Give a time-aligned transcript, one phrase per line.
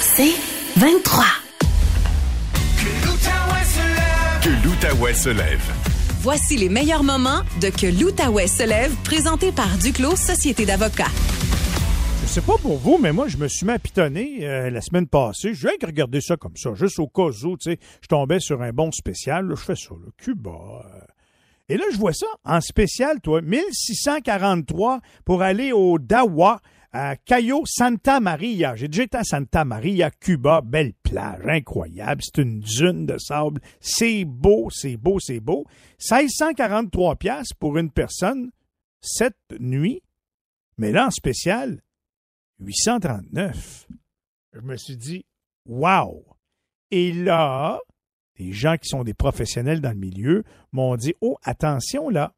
[0.00, 0.34] C'est
[0.76, 1.24] 23.
[4.42, 5.62] Que l'Outaouais se lève.
[6.20, 11.10] Voici les meilleurs moments de Que l'Outaouais se lève, présenté par Duclos Société d'avocats.
[12.22, 14.80] Je sais pas pour vous, mais moi, je me suis mis à pitonner euh, la
[14.80, 15.54] semaine passée.
[15.54, 18.38] Je viens que regarder ça comme ça, juste au cas où, tu sais, je tombais
[18.40, 19.46] sur un bon spécial.
[19.46, 20.50] Là, je fais ça, là, Cuba.
[20.50, 21.00] euh.
[21.68, 26.60] Et là, je vois ça en spécial, toi, 1643 pour aller au Dawa,
[26.92, 28.74] à Cayo Santa Maria.
[28.74, 30.60] J'ai déjà été à Santa Maria, Cuba.
[30.60, 32.22] Belle plage, incroyable.
[32.22, 33.60] C'est une dune de sable.
[33.80, 35.66] C'est beau, c'est beau, c'est beau.
[36.10, 38.50] 1643 pièces pour une personne,
[39.00, 40.02] cette nuit.
[40.78, 41.82] Mais là, en spécial,
[42.60, 43.86] 839.
[44.52, 45.24] Je me suis dit,
[45.66, 46.24] wow!
[46.90, 47.78] Et là,
[48.38, 52.34] les gens qui sont des professionnels dans le milieu m'ont dit, oh, attention là,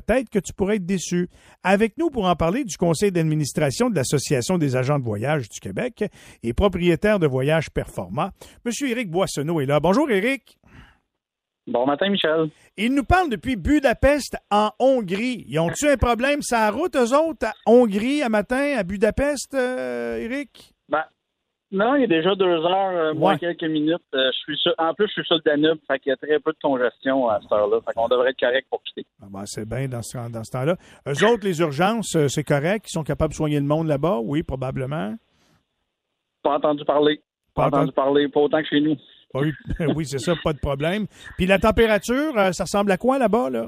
[0.00, 1.28] peut-être que tu pourrais être déçu.
[1.62, 5.60] Avec nous pour en parler du conseil d'administration de l'Association des agents de voyage du
[5.60, 6.04] Québec
[6.42, 8.30] et propriétaire de Voyages Performants,
[8.64, 8.72] M.
[8.88, 9.80] Éric Boissonneau est là.
[9.80, 10.58] Bonjour Éric.
[11.66, 12.50] Bon matin, Michel.
[12.76, 15.44] Il nous parle depuis Budapest en Hongrie.
[15.48, 19.54] Ils ont-tu un problème sur la route, eux autres, à Hongrie, à matin, à Budapest,
[19.54, 20.73] euh, Éric?
[21.72, 23.38] Non, il y a déjà deux heures, euh, moins Ouais.
[23.38, 24.02] quelques minutes.
[24.14, 26.16] Euh, je suis sur- en plus, je suis sur le Danube, fait qu'il y a
[26.16, 27.78] très peu de congestion à cette heure-là.
[27.84, 29.04] Fait qu'on devrait être correct pour quitter.
[29.22, 30.76] Ah ben, c'est bien dans ce, dans ce temps-là.
[31.08, 32.86] Eux autres, les urgences, euh, c'est correct?
[32.88, 34.18] Ils sont capables de soigner le monde là-bas?
[34.22, 35.14] Oui, probablement.
[36.42, 37.20] Pas entendu parler.
[37.54, 38.96] Pas Pas, entendu parler, pas autant que chez nous.
[39.34, 39.52] Oui,
[39.96, 41.06] oui c'est ça, pas de problème.
[41.36, 43.66] Puis la température, ça ressemble à quoi là-bas, là?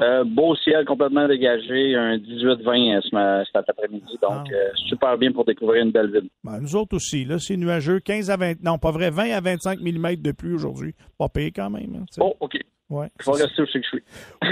[0.00, 3.00] Euh, beau ciel complètement dégagé, un 18-20 euh,
[3.44, 4.12] ce, cet après-midi.
[4.22, 4.52] Donc, Ah.
[4.52, 6.28] euh, super bien pour découvrir une belle ville.
[6.42, 8.00] Ben, nous autres aussi, là, c'est nuageux.
[8.00, 10.94] 15 à 20, non, pas vrai, 20 à 25 mm de pluie aujourd'hui.
[11.18, 11.96] Pas payé quand même.
[12.00, 12.04] hein.
[12.18, 12.58] Oh, OK.
[12.88, 14.02] Ouais, Je vais rester où je suis.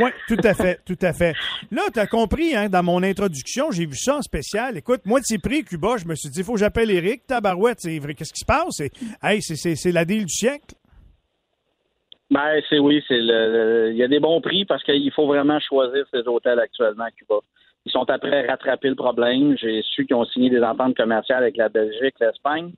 [0.01, 1.35] Oui, tout à fait, tout à fait.
[1.73, 4.77] Là, tu as compris, hein, dans mon introduction, j'ai vu ça en spécial.
[4.77, 7.27] Écoute, moi, de ces prix, Cuba, je me suis dit, il faut que j'appelle Eric,
[7.27, 8.67] tabarouette, c'est vrai, qu'est-ce qui se passe?
[8.77, 8.93] C'est,
[9.25, 10.77] hey, c'est la deal du siècle.
[12.31, 13.53] Ben, c'est oui, c'est le,
[13.87, 17.05] le- il y a des bons prix parce qu'il faut vraiment choisir ces hôtels actuellement
[17.05, 17.37] à Cuba.
[17.87, 19.56] Ils sont après rattraper le problème.
[19.56, 22.72] J'ai su qu'ils ont signé des ententes commerciales avec la Belgique, l'Espagne,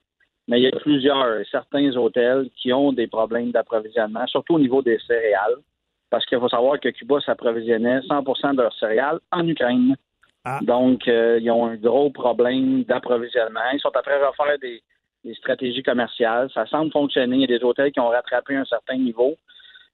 [0.46, 4.82] mais il y a plusieurs, certains hôtels qui ont des problèmes d'approvisionnement, surtout au niveau
[4.82, 5.56] des céréales,
[6.10, 9.96] parce qu'il faut savoir que Cuba s'approvisionnait 100% de leurs céréales en Ukraine.
[10.44, 10.60] Ah.
[10.62, 13.60] Donc, euh, ils ont un gros problème d'approvisionnement.
[13.72, 14.80] Ils sont après refaire des,
[15.24, 16.50] des stratégies commerciales.
[16.54, 17.36] Ça semble fonctionner.
[17.36, 19.36] Il y a des hôtels qui ont rattrapé un certain niveau,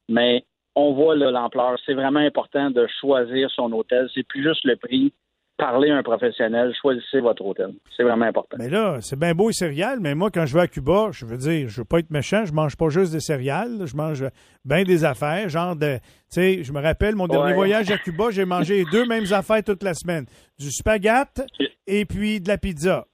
[0.08, 0.44] mais
[0.74, 1.78] on voit l'ampleur.
[1.84, 4.08] C'est vraiment important de choisir son hôtel.
[4.14, 5.12] C'est plus juste le prix.
[5.58, 7.72] Parlez à un professionnel, choisissez votre hôtel.
[7.96, 8.58] C'est vraiment important.
[8.60, 11.24] Mais là, c'est bien beau les céréales, mais moi, quand je vais à Cuba, je
[11.24, 14.22] veux dire, je veux pas être méchant, je mange pas juste des céréales, je mange
[14.66, 18.26] bien des affaires, genre de, tu sais, je me rappelle, mon dernier voyage à Cuba,
[18.30, 20.26] j'ai mangé les deux mêmes affaires toute la semaine.
[20.58, 21.42] Du spaghette
[21.86, 23.06] et puis de la pizza.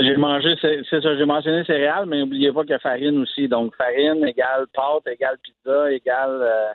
[0.00, 3.48] J'ai mangé, c'est ça, j'ai mentionné céréales, mais n'oubliez pas qu'il y a farine aussi.
[3.48, 6.72] Donc, farine égale pâte, égale pizza, égale euh,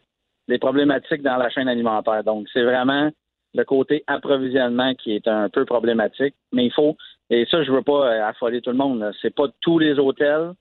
[0.48, 2.24] des problématiques dans la chaîne alimentaire.
[2.24, 3.10] Donc, c'est vraiment
[3.56, 6.36] le côté approvisionnement qui est un peu problématique.
[6.52, 6.96] Mais il faut,
[7.32, 9.12] et ça, je veux pas euh, affoler tout le monde.
[9.22, 10.52] C'est pas tous les hôtels.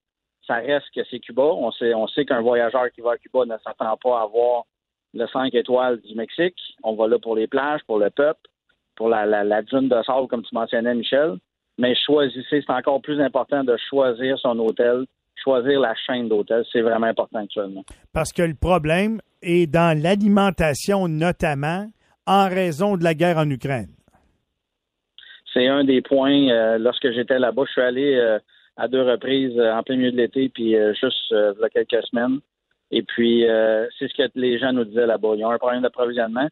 [0.47, 1.43] Ça reste que c'est Cuba.
[1.43, 4.65] On sait, on sait qu'un voyageur qui va à Cuba ne s'attend pas à voir
[5.13, 6.59] le 5 étoiles du Mexique.
[6.83, 8.41] On va là pour les plages, pour le peuple,
[8.97, 11.37] pour la, la, la dune de sable, comme tu mentionnais, Michel
[11.79, 15.07] mais choisissez, c'est encore plus important de choisir son hôtel,
[15.43, 17.85] choisir la chaîne d'hôtels, c'est vraiment important actuellement.
[18.13, 21.87] Parce que le problème est dans l'alimentation, notamment
[22.27, 23.91] en raison de la guerre en Ukraine.
[25.53, 28.39] C'est un des points, euh, lorsque j'étais là-bas, je suis allé euh,
[28.77, 32.05] à deux reprises euh, en plein milieu de l'été, puis juste il y a quelques
[32.07, 32.41] semaines.
[32.91, 33.45] Et puis,
[33.99, 35.35] c'est ce que les gens nous disaient là-bas.
[35.37, 36.49] Ils ont un problème d'approvisionnement.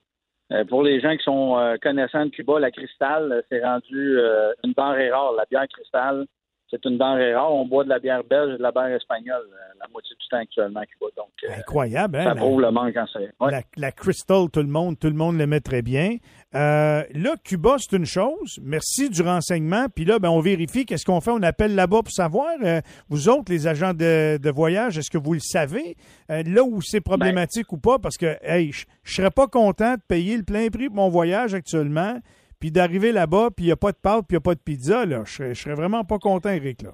[0.53, 4.53] Euh, pour les gens qui sont euh, connaissants de Cuba, la cristal, c'est rendu euh,
[4.65, 5.33] une denrée rare.
[5.33, 6.27] La bière cristal,
[6.73, 7.55] c'est une denrée rare.
[7.55, 10.27] On boit de la bière belge et de la bière espagnole euh, la moitié du
[10.29, 11.07] temps actuellement à Cuba.
[11.17, 12.25] Donc, euh, Incroyable, hein?
[12.25, 13.45] ça la- le manque en.
[13.47, 13.53] Ouais.
[13.53, 16.17] La, la Crystal, tout le monde, tout le monde l'aimait très bien.
[16.55, 18.59] Euh, là, Cuba, c'est une chose.
[18.63, 19.87] Merci du renseignement.
[19.95, 20.85] Puis là, ben, on vérifie.
[20.85, 21.31] Qu'est-ce qu'on fait?
[21.31, 22.49] On appelle là-bas pour savoir.
[22.65, 25.97] euh, vous autres, les agents de, de voyage, est-ce que vous le savez?
[26.31, 27.99] Euh, là où c'est problématique ou pas?
[27.99, 31.09] Parce que, hey, je je serais pas content de payer le plein prix pour mon
[31.09, 32.15] voyage actuellement,
[32.63, 34.55] puis d'arriver là-bas, puis il n'y a pas de pâte, puis il n'y a pas
[34.55, 35.05] de pizza.
[35.05, 35.23] Là.
[35.27, 36.83] Je serais, je serais vraiment pas content, Eric.
[36.83, 36.91] Là.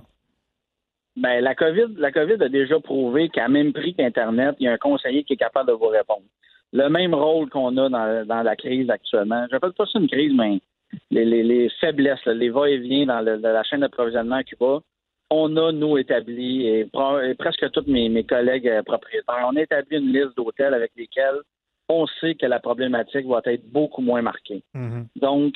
[1.14, 4.72] Ben, la COVID, la COVID a déjà prouvé qu'à même prix qu'Internet, il y a
[4.72, 6.22] un conseiller qui est capable de vous répondre.
[6.72, 9.44] Le même rôle qu'on a dans, dans la crise actuellement.
[9.50, 10.58] Je n'appelle pas ça une crise, mais
[11.10, 14.80] les, les- les faiblesses, les va-et-vient dans, la chaîne d'approvisionnement à Cuba,
[15.28, 16.88] on a, nous, établi, et
[17.38, 21.42] presque tous mes, mes collègues euh, propriétaires, on a établi une liste d'hôtels avec lesquels
[21.88, 24.62] on sait que la problématique va être beaucoup moins marquée.
[25.16, 25.54] Donc,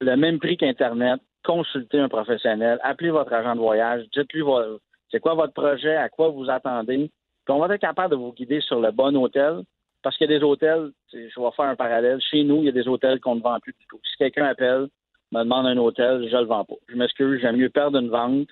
[0.00, 4.78] le même prix qu'Internet, consultez un professionnel, appelez votre agent de voyage, dites-lui vo-
[5.10, 7.10] c'est quoi votre projet, à quoi vous attendez,
[7.44, 9.62] puis on va être capable de vous guider sur le bon hôtel,
[10.02, 12.68] parce qu'il y a des hôtels, je vais faire un parallèle, chez nous, il y
[12.68, 14.00] a des hôtels qu'on ne vend plus du tout.
[14.04, 14.88] Si quelqu'un appelle,
[15.32, 16.74] me demande un hôtel, je le vends pas.
[16.88, 18.48] Je m'excuse, j'aime mieux perdre une vente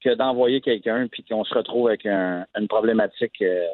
[0.00, 3.66] que d'envoyer quelqu'un puis qu'on se retrouve avec un- une problématique euh,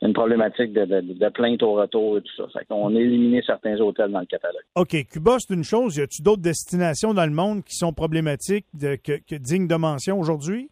[0.00, 2.44] une problématique de, de, de plainte au retour et tout ça.
[2.58, 4.62] Fait qu'on a éliminé certains hôtels dans le catalogue.
[4.76, 5.96] OK, Cuba, c'est une chose.
[5.96, 9.74] Y a-tu d'autres destinations dans le monde qui sont problématiques, de- que, que dignes de
[9.74, 10.70] mention aujourd'hui?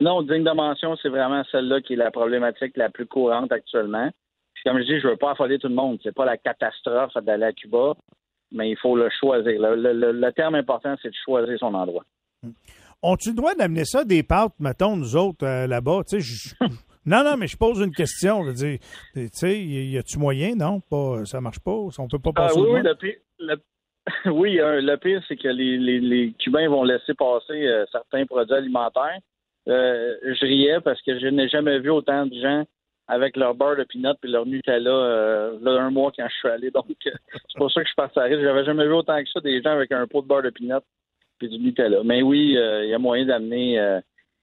[0.00, 4.10] Non, digne de mention, c'est vraiment celle-là qui est la problématique la plus courante actuellement.
[4.54, 5.98] Puis comme je dis, je veux pas affoler tout le monde.
[6.02, 7.94] C'est pas la catastrophe d'aller à Cuba,
[8.52, 9.60] mais il faut le choisir.
[9.60, 12.04] Le, le- le- le terme important, c'est de choisir son endroit.
[13.02, 16.00] On-tu le droit d'amener ça des pâtes, mettons, nous autres, euh, là-bas?
[16.08, 16.54] Tu sais, je-
[17.06, 18.42] non, non, mais je pose une question.
[18.44, 18.78] Je veux dire,
[19.14, 20.54] tu sais, y a-tu moyen?
[20.54, 21.72] Non, pas, ça marche pas.
[21.72, 23.56] On peut pas Ah, passer oui, le pire, le-
[24.32, 28.24] oui, euh, le pire, c'est que les, les, les Cubains vont laisser passer euh, certains
[28.26, 29.18] produits alimentaires.
[29.68, 32.64] Euh, je riais parce que je n'ai jamais vu autant de gens
[33.08, 36.48] avec leur beurre de pinot et leur Nutella euh, là, un mois quand je suis
[36.48, 36.70] allé.
[36.74, 37.12] Donc, c'est
[37.56, 38.40] pour ça que je suis parti à risque.
[38.40, 40.80] J'avais jamais vu autant que ça des gens avec un pot de beurre de pinot
[41.42, 42.02] et du Nutella.
[42.04, 43.78] Mais oui, il y a moyen d'amener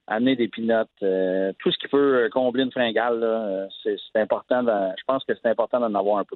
[0.07, 0.89] amener des pinottes.
[1.03, 4.61] euh, tout ce qui peut euh, combler une fringale, euh, c'est important.
[4.63, 6.35] je pense que c'est important d'en avoir un peu.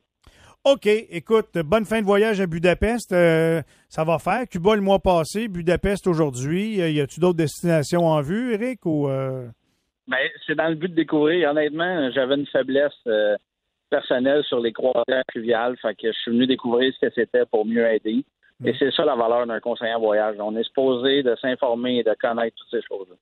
[0.64, 3.12] OK, écoute, bonne fin de voyage à Budapest.
[3.14, 4.48] Euh, ça va faire.
[4.48, 6.76] Cuba le mois passé, Budapest aujourd'hui.
[6.76, 8.86] Y a-tu d'autres destinations en vue, Eric?
[8.86, 9.48] Ou, euh,
[10.08, 11.50] Ben, c'est dans le but de découvrir.
[11.50, 13.36] Honnêtement, j'avais une faiblesse euh,
[13.90, 15.78] personnelle sur les croisières fluviales.
[15.82, 18.24] Fait que je suis venu découvrir ce que c'était pour mieux aider.
[18.64, 20.36] Et c'est ça la valeur d'un conseiller en voyage.
[20.40, 23.16] On est supposé de s'informer et de connaître toutes ces choses-là.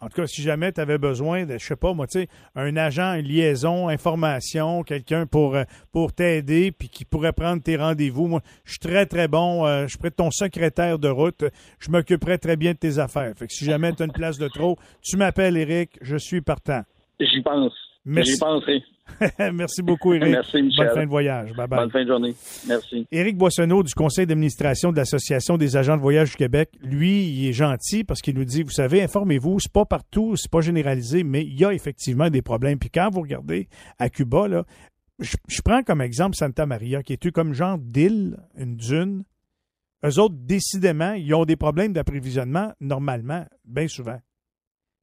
[0.00, 2.28] En tout cas, si jamais tu avais besoin de, je sais pas, moi, tu sais,
[2.54, 7.76] un agent, une liaison, information, quelqu'un pour, euh, pour t'aider, puis qui pourrait prendre tes
[7.76, 8.26] rendez-vous.
[8.26, 9.66] Moi, je suis très, très bon.
[9.66, 11.44] euh, je pourrais être ton secrétaire de route.
[11.78, 13.32] Je m'occuperai très bien de tes affaires.
[13.36, 15.98] Fait que si jamais tu as une place de trop, tu m'appelles, Eric.
[16.02, 16.82] Je suis partant.
[17.18, 17.72] J'y pense.
[18.04, 18.32] Merci.
[18.32, 18.82] J'y penserai.
[19.52, 20.30] Merci beaucoup, Eric.
[20.30, 20.86] Merci, Michel.
[20.86, 21.52] Bonne fin de voyage.
[21.54, 21.78] Bye bye.
[21.80, 22.34] Bonne fin de journée.
[22.66, 23.06] Merci.
[23.10, 27.48] Éric Boissonneau du conseil d'administration de l'Association des agents de voyage du Québec, lui, il
[27.48, 31.24] est gentil parce qu'il nous dit, vous savez, informez-vous, c'est pas partout, c'est pas généralisé,
[31.24, 32.78] mais il y a effectivement des problèmes.
[32.78, 33.68] Puis quand vous regardez
[33.98, 34.64] à Cuba, là,
[35.18, 39.24] je, je prends comme exemple Santa Maria, qui est eu comme genre d'île, une dune.
[40.04, 44.18] Eux autres, décidément, ils ont des problèmes d'approvisionnement normalement, bien souvent.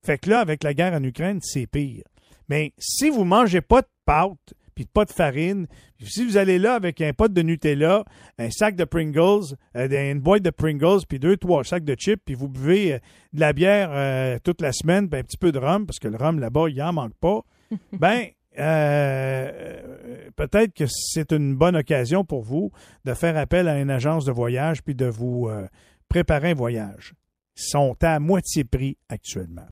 [0.03, 2.03] Fait que là, avec la guerre en Ukraine, c'est pire.
[2.49, 5.67] Mais si vous mangez pas de pâtes, puis pas de farine,
[6.01, 8.05] si vous allez là avec un pot de Nutella,
[8.39, 12.21] un sac de Pringles, euh, une boîte de Pringles, puis deux, trois sacs de chips,
[12.23, 12.99] puis vous buvez euh,
[13.33, 16.07] de la bière euh, toute la semaine, puis un petit peu de rhum, parce que
[16.07, 17.41] le rhum là-bas, il en manque pas,
[17.91, 18.27] ben,
[18.59, 22.71] euh, peut-être que c'est une bonne occasion pour vous
[23.05, 25.67] de faire appel à une agence de voyage, puis de vous euh,
[26.09, 27.13] préparer un voyage.
[27.55, 29.65] Ils sont à moitié prix actuellement.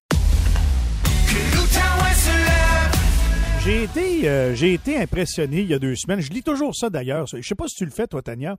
[3.66, 6.22] J'ai été, euh, j'ai été impressionné il y a deux semaines.
[6.22, 7.26] Je lis toujours ça d'ailleurs.
[7.26, 8.58] Je sais pas si tu le fais, toi, Tania.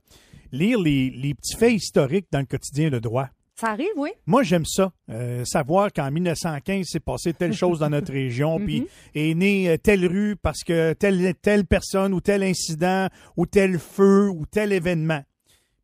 [0.51, 3.29] Lire les, les petits faits historiques dans le quotidien Le Droit.
[3.55, 4.09] Ça arrive, oui.
[4.25, 4.91] Moi, j'aime ça.
[5.09, 9.77] Euh, savoir qu'en 1915, s'est passé telle chose dans notre région, puis est née euh,
[9.77, 13.07] telle rue parce que telle, telle personne ou tel incident
[13.37, 15.23] ou tel feu ou tel événement.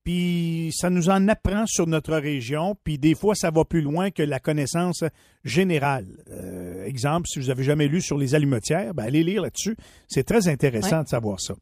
[0.04, 4.12] Puis ça nous en apprend sur notre région, puis des fois, ça va plus loin
[4.12, 5.04] que la connaissance
[5.46, 6.06] générale.
[6.30, 9.78] Euh, exemple, si vous avez jamais lu sur les allumetières, ben allez lire là-dessus.
[10.10, 11.04] C'est très intéressant Ouais.
[11.04, 11.54] de savoir ça.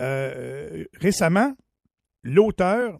[0.00, 1.52] Euh, récemment,
[2.22, 2.98] l'auteur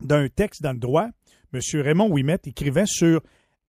[0.00, 1.08] d'un texte dans le droit,
[1.52, 1.60] M.
[1.82, 3.20] Raymond Ouimet, écrivait sur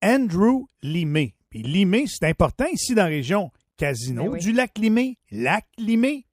[0.01, 1.36] Andrew Limé.
[1.50, 3.51] Puis Limé, c'est important ici dans la région.
[3.77, 4.39] Casino Ben oui.
[4.39, 6.25] du lac Limé, lac Limé.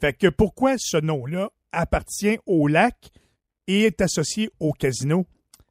[0.00, 2.96] Fait que pourquoi ce nom-là appartient au lac?
[3.66, 5.26] Et est associé au casino?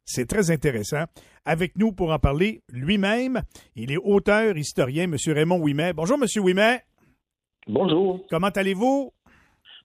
[0.06, 1.06] C'est très intéressant.
[1.46, 3.42] Avec nous pour en parler lui-même,
[3.76, 5.16] il est auteur, historien, M.
[5.28, 5.94] Raymond Ouimet.
[5.94, 6.28] Bonjour, M.
[6.44, 6.82] Ouimet.
[7.68, 8.26] Bonjour.
[8.30, 9.12] Comment allez-vous?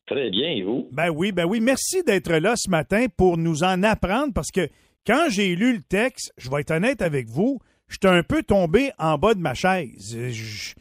[0.06, 0.88] Très bien, et vous?
[0.92, 1.60] Ben oui, ben oui.
[1.60, 4.68] Merci d'être là ce matin pour nous en apprendre parce que
[5.06, 8.90] quand j'ai lu le texte, je vais être honnête avec vous, j'étais un peu tombé
[8.98, 10.16] en bas de ma chaise.
[10.30, 10.74] Je-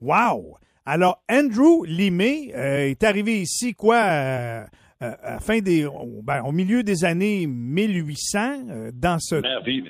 [0.00, 0.56] Wow!
[0.84, 4.64] Alors, Andrew Limé euh, est arrivé ici, quoi, euh,
[5.02, 8.38] euh, à fin des, au- ben, au milieu des années 1800,
[8.70, 9.84] euh, dans ce Ben, puis,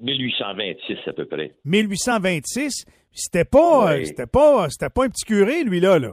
[0.00, 1.52] 1826 à peu près.
[1.64, 2.84] 1826.
[3.12, 4.06] C'était pas, euh, Oui.
[4.06, 6.12] c'était pas, c'était pas un petit curé, lui là, là.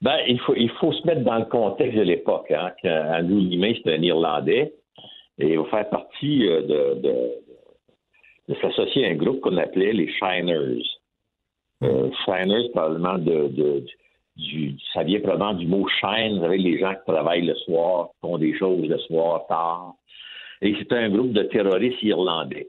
[0.00, 2.50] Ben, il faut, il faut se mettre dans le contexte de l'époque.
[2.50, 4.74] Hein, Andrew Limay, c'est un Irlandais,
[5.38, 7.32] et il va faire partie de, de,
[8.48, 10.82] de s'associer à un groupe qu'on appelait les Shiners.
[11.82, 13.86] Euh, Shiners, probablement de, de-
[14.36, 18.08] du, ça vient probablement du mot shine, vous savez, les gens qui travaillent le soir,
[18.14, 19.94] qui font des choses le soir tard.
[20.62, 22.68] Et c'est un groupe de terroristes irlandais.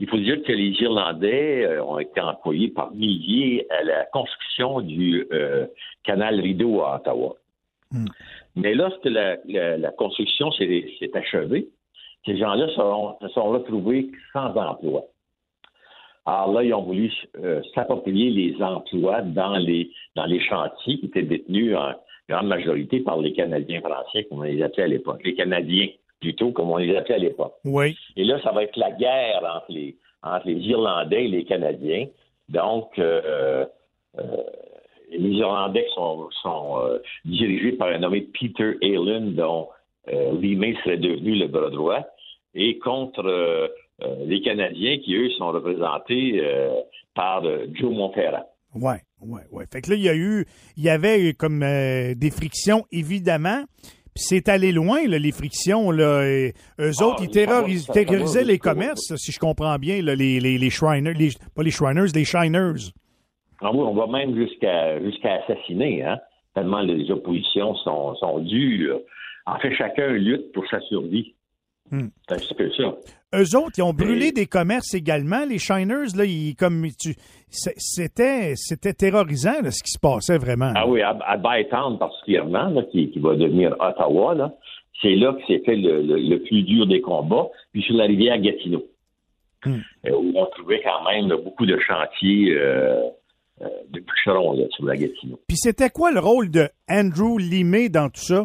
[0.00, 4.80] Il faut dire que les Irlandais euh, ont été employés par milliers à la construction
[4.80, 5.66] du euh,
[6.02, 7.36] canal Rideau à Ottawa.
[7.92, 8.06] Hmm.
[8.56, 11.68] Mais lorsque la, la- la construction s'est achevée,
[12.26, 15.04] ces gens-là se sont retrouvés sans emploi.
[16.26, 17.12] Alors là, ils ont voulu
[17.42, 21.92] euh, s'approprier les emplois dans les, dans les chantiers qui étaient détenus en
[22.28, 25.20] grande majorité par les Canadiens français, comme on les appelait à l'époque.
[25.24, 25.88] Les Canadiens,
[26.20, 27.54] plutôt, comme on les appelait à l'époque.
[27.64, 27.96] Oui.
[28.16, 32.06] Et là, ça va être la guerre entre les, entre les Irlandais et les Canadiens.
[32.48, 33.66] Donc, euh,
[34.18, 34.22] euh,
[35.10, 39.68] les Irlandais sont, sont euh, dirigés par un nommé Peter Aylen, dont
[40.06, 42.00] Lee May serait devenu le bras droit,
[42.54, 43.70] et contre
[44.26, 46.70] les Canadiens qui, eux, sont représentés euh,
[47.14, 48.44] par euh, Joe Montferrand.
[48.74, 49.64] Ouais, ouais, ouais.
[49.72, 50.44] Fait que là, il y a eu,
[50.76, 53.62] il y avait comme euh, des frictions, évidemment.
[54.14, 55.90] Puis c'est allé loin, là, les frictions.
[55.90, 60.14] Là, et eux Ah, autres, ils terroris- terrorisaient les commerces, si je comprends bien, là,
[60.14, 62.92] les, les, les Shriners, les, pas les Shriners, les Shiners.
[63.60, 66.18] Ah oui, on va même jusqu'à jusqu'à assassiner, hein?
[66.54, 69.00] Tellement les oppositions sont, sont dures.
[69.46, 71.34] En fait, chacun lutte pour sa survie.
[72.02, 72.08] Hmm.
[72.28, 72.94] C'est un petit peu ça.
[73.34, 75.44] Eux autres, ils ont brûlé Et- des commerces également.
[75.44, 77.14] Les Shiners, là, ils, comme tu,
[77.76, 80.72] c'était, c'était terrorisant, là, ce qui se passait vraiment.
[80.74, 84.54] Ah oui, à, à Bytown particulièrement, là, qui, qui va devenir Ottawa, là,
[85.02, 88.04] c'est là que s'est fait le, le- le plus dur des combats, puis sur la
[88.04, 88.84] rivière Gatineau,
[89.66, 89.78] Hmm.
[90.06, 93.00] euh, où on trouvait quand même là, beaucoup de chantiers euh,
[93.62, 95.40] euh, de bûcherons là, sur la Gatineau.
[95.48, 98.44] Puis c'était quoi le rôle de Andrew Limé dans tout ça?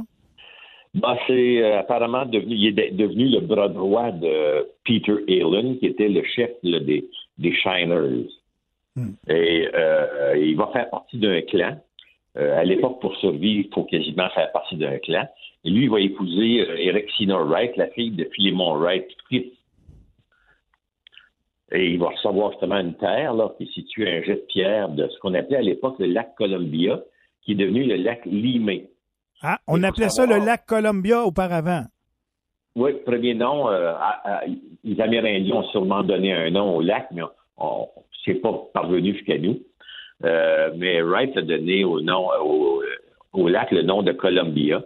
[0.96, 5.78] Bah, c'est euh, apparemment devenu, il est de- devenu le bras droit de Peter Aylen,
[5.78, 7.06] qui était le chef là, des,
[7.38, 8.28] des Shiners.
[8.96, 9.12] Hmm.
[9.28, 11.78] Et euh, il va faire partie d'un clan.
[12.38, 15.28] Euh, à l'époque, pour survivre, il faut quasiment faire partie d'un clan.
[15.64, 19.52] Et lui, il va épouser Erexina Wright, la fille de Philemon Wright, fils.
[21.72, 24.46] Et il va recevoir justement une terre là, qui est située à un jet de
[24.48, 27.00] pierre de ce qu'on appelait à l'époque le lac Columbia,
[27.44, 28.90] qui est devenu le lac Limay.
[29.42, 30.40] Ah, on appelait ça savoir.
[30.40, 31.84] le lac Columbia auparavant.
[32.76, 34.44] Oui, premier nom, euh, à- à-
[34.84, 37.22] les Amérindiens ont sûrement donné un nom au lac, mais
[37.58, 37.88] on,
[38.26, 39.60] c'est pas parvenu jusqu'à nous.
[40.26, 42.82] Euh, mais Wright a donné au nom au,
[43.34, 44.84] au lac le nom de Columbia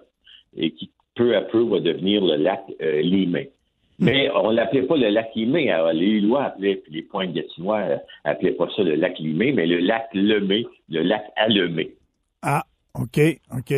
[0.56, 3.52] et qui peu à peu va devenir le lac euh, Limay.
[4.00, 5.70] Mais on l'appelait pas le lac Limay.
[5.70, 9.52] Alors, les Illois appelaient, puis les points gatinois euh, appelaient pas ça le lac Limay,
[9.52, 11.94] mais le lac Lemay, le lac Alemay.
[12.42, 12.64] Ah,
[13.00, 13.20] OK,
[13.52, 13.74] OK.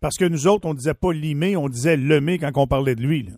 [0.00, 3.00] Parce que nous autres, on disait pas Limé, on disait Lemé quand on parlait de
[3.02, 3.22] lui.
[3.24, 3.32] là.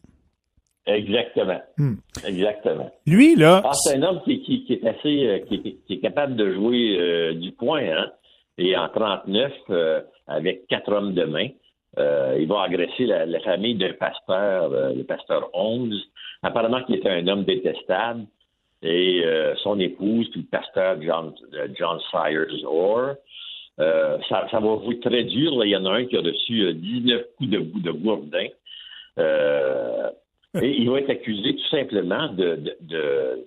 [0.87, 1.61] Exactement.
[1.79, 1.95] Hmm.
[2.27, 2.91] Exactement.
[3.07, 5.95] Lui, là, Ah, c'est un homme qui, qui- qui est assez, euh, qui, est- qui
[5.95, 8.11] est capable de jouer euh, du point, hein.
[8.59, 11.49] Et en 39, euh, avec quatre hommes de main,
[11.99, 15.95] euh, il va agresser la, la famille d'un pasteur, le pasteur Holmes.
[16.43, 18.25] Apparemment, qui était un homme détestable.
[18.83, 19.23] Et
[19.63, 21.35] son épouse, puis le pasteur John,
[21.79, 23.15] John Sayers Orr.
[23.81, 25.57] Euh, ça, ça va jouer très dur.
[25.59, 25.65] Là.
[25.67, 28.47] Il y en a un qui a reçu euh, 19 coups de bout de gourdin.
[29.19, 30.11] Euh,
[30.61, 33.47] et il va être accusé tout simplement de, de, de,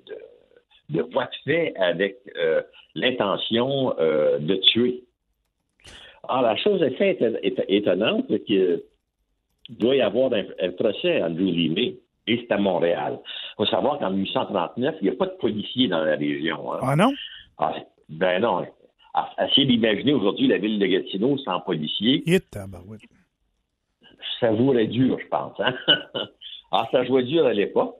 [0.89, 1.07] de, de
[1.45, 2.61] fait avec euh,
[2.95, 5.03] l'intention euh, de tuer.
[6.27, 8.81] Alors, la chose assez éton- éton- étonnante, c'est qu'il
[9.69, 11.97] doit y avoir un, un procès à Limé,
[12.27, 13.19] et c'est à Montréal.
[13.23, 16.73] Il faut savoir qu'en 1839, il n'y a pas de policiers dans la région.
[16.73, 16.79] hein.
[16.81, 17.11] ah non?
[17.57, 17.73] Ah,
[18.09, 18.65] ben non.
[19.13, 22.23] À- Essayez d'imaginer aujourd'hui la ville de Gatineau sans policiers
[24.39, 25.53] ça jouerait dur, je pense.
[25.59, 25.73] Hein?
[26.71, 27.95] ah, ça jouait dur à l'époque.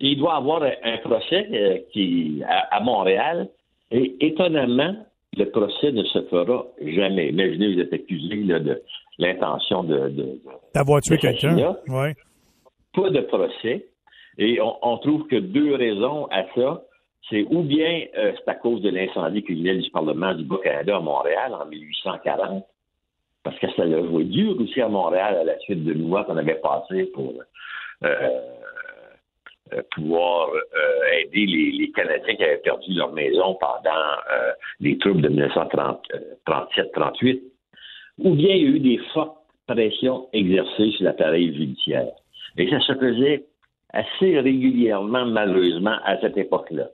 [0.00, 3.48] Il doit avoir un, procès euh, qui à, à Montréal.
[3.90, 4.94] Et étonnamment,
[5.36, 7.28] le procès ne se fera jamais.
[7.30, 8.82] Imaginez, vous êtes accusé là, de
[9.18, 10.40] l'intention de,
[10.74, 11.76] D'avoir tué quelqu'un.
[11.88, 12.14] Ouais.
[12.94, 13.86] pas de procès.
[14.38, 16.82] Et on, on trouve que deux raisons à ça.
[17.28, 21.00] C'est ou bien euh, c'est à cause de l'incendie criminel du Parlement du Bas-Canada à
[21.00, 22.64] Montréal en 1840,
[23.44, 26.36] parce que ça l'a joué dur aussi à Montréal à la suite de lois qu'on
[26.36, 27.34] avait passées pour
[28.04, 28.40] euh,
[29.72, 30.48] euh, pouvoir
[31.22, 34.16] aider les, Canadiens qui avaient perdu leur maison pendant
[34.80, 37.42] les troubles de 1937-38.
[38.18, 39.36] Ou bien il y a eu des fortes
[39.66, 42.12] pressions exercées sur l'appareil judiciaire.
[42.56, 43.44] Et ça se faisait
[43.92, 46.88] assez régulièrement, malheureusement, à cette époque-là.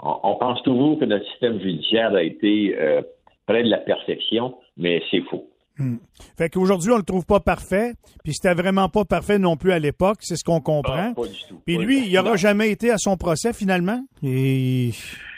[0.00, 3.02] On, on pense toujours que notre système judiciaire a été euh,
[3.46, 5.48] près de la perfection, mais c'est faux.
[5.78, 5.96] Hmm.
[6.36, 9.78] Fait qu'aujourd'hui, on le trouve pas parfait, puis c'était vraiment pas parfait non plus à
[9.78, 11.10] l'époque, c'est ce qu'on comprend.
[11.10, 11.60] Ah, pas du tout.
[11.64, 14.00] Puis lui, il n'aura jamais été à son procès finalement?
[14.22, 14.90] Et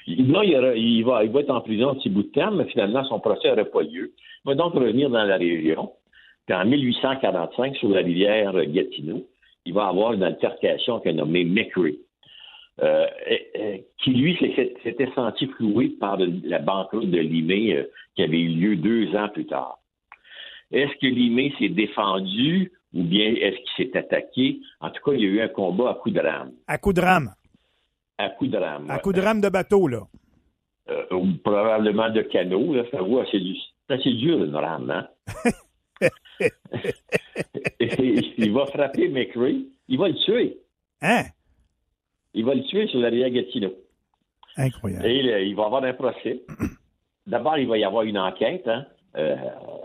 [0.07, 2.51] Là, il, aura- il va, il va être en prison un petit bout de temps,
[2.51, 4.13] mais finalement, son procès n'aurait pas lieu.
[4.45, 5.93] Il va donc revenir dans la région.
[6.47, 9.25] Puis en 1845, sur la rivière Gatineau,
[9.65, 11.95] il va avoir une altercation qu'un nommé McRae,
[12.83, 13.07] euh,
[13.99, 14.37] qui, lui,
[14.83, 17.85] s'était senti floué par la banqueroute de Limay euh,
[18.17, 19.79] qui avait eu lieu deux ans plus tard.
[20.73, 24.61] Est-ce que Limay s'est défendu ou bien est-ce qu'il s'est attaqué?
[24.81, 26.53] En tout cas, il y a eu un combat à coups de rame.
[26.67, 27.33] À coup de rame?
[28.19, 28.91] À coups de rame.
[28.91, 29.01] À ouais.
[29.01, 30.01] coup de rame de bateau, là.
[30.91, 32.75] Euh, ou probablement de canot.
[32.75, 33.41] Là, ça voit, c'est,
[33.89, 35.09] assez dur une rame, hein?
[37.79, 37.89] Et
[38.39, 39.67] il va frapper McRae.
[39.89, 40.59] Il va le tuer.
[41.03, 41.25] Hein?
[42.35, 43.73] Il va le tuer sur la rivière Gatineau.
[44.57, 45.07] Incroyable.
[45.07, 46.43] Et euh, il va avoir un procès.
[47.27, 48.85] D'abord, il va y avoir une enquête hein,
[49.17, 49.37] euh,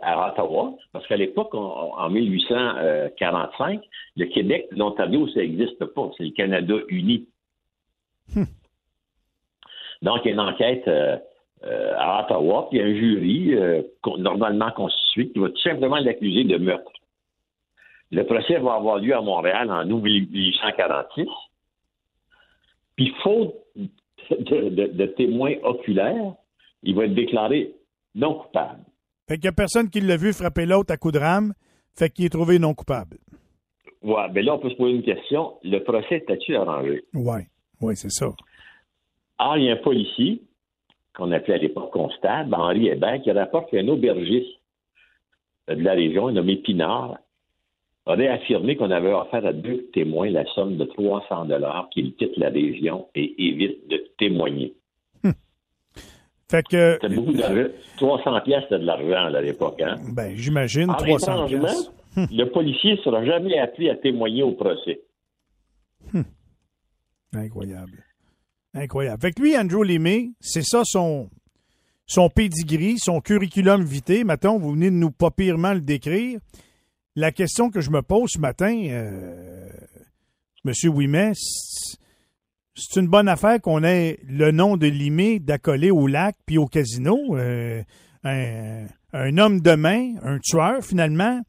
[0.01, 3.81] à Ottawa, parce qu'à l'époque, en, en 1845,
[4.17, 6.11] le Québec, l'Ontario, ça n'existe pas.
[6.17, 7.27] C'est le Canada uni.
[10.01, 11.17] Donc, il y a une enquête euh,
[11.63, 13.81] euh, à Ottawa, puis il y a un jury euh,
[14.17, 16.91] normalement constitué qui va tout simplement l'accuser de meurtre.
[18.11, 21.27] Le procès va avoir lieu à Montréal en août 1846.
[22.99, 23.55] Puis, faute
[24.29, 26.33] de, de- de témoins oculaires,
[26.83, 27.71] il va être déclaré
[28.13, 28.83] non coupable.
[29.29, 31.53] Fait qu'il y a personne qui l'a vu frapper l'autre à coup de rame,
[31.97, 33.17] fait qu'il est trouvé non coupable.
[34.01, 35.53] Ouais, mais là, on peut se poser une question.
[35.63, 37.05] Le procès était-tu arrangé?
[37.13, 37.47] Ouais.
[37.79, 38.33] Oui, c'est ça.
[39.39, 40.41] Or, il y a un policier,
[41.15, 44.59] qu'on appelait à l'époque constable, Henri Hébert, qui rapporte qu'un aubergiste
[45.69, 47.17] de la région, nommé Pinard,
[48.09, 52.37] aurait affirmé qu'on avait offert à deux témoins la somme de 300 dollars qu'ils quittent
[52.37, 54.73] la région et évitent de témoigner.
[56.51, 57.69] Fait que, C'était beaucoup d'argent.
[57.97, 59.81] 300 pièces, c'était de l'argent à l'époque.
[59.83, 59.97] Hein?
[60.13, 61.91] ben, j'imagine, En 300 étrangement, pièces.
[62.31, 65.01] le policier ne sera jamais appelé à témoigner au procès.
[67.33, 68.03] Incroyable.
[68.73, 69.21] Incroyable.
[69.21, 71.29] Fait que lui, Andrew Lemay, c'est ça son,
[72.07, 74.23] son pedigree, son curriculum vitae.
[74.23, 76.39] Maintenant, vous venez de nous pas pirement le décrire.
[77.19, 79.67] La question que je me pose ce matin, euh,
[80.63, 80.89] Monsieur
[82.73, 86.65] c'est une bonne affaire qu'on ait le nom de Limé d'accoler au lac puis au
[86.65, 87.17] casino.
[87.35, 87.83] Euh,
[88.23, 91.41] un, homme de main, un tueur finalement.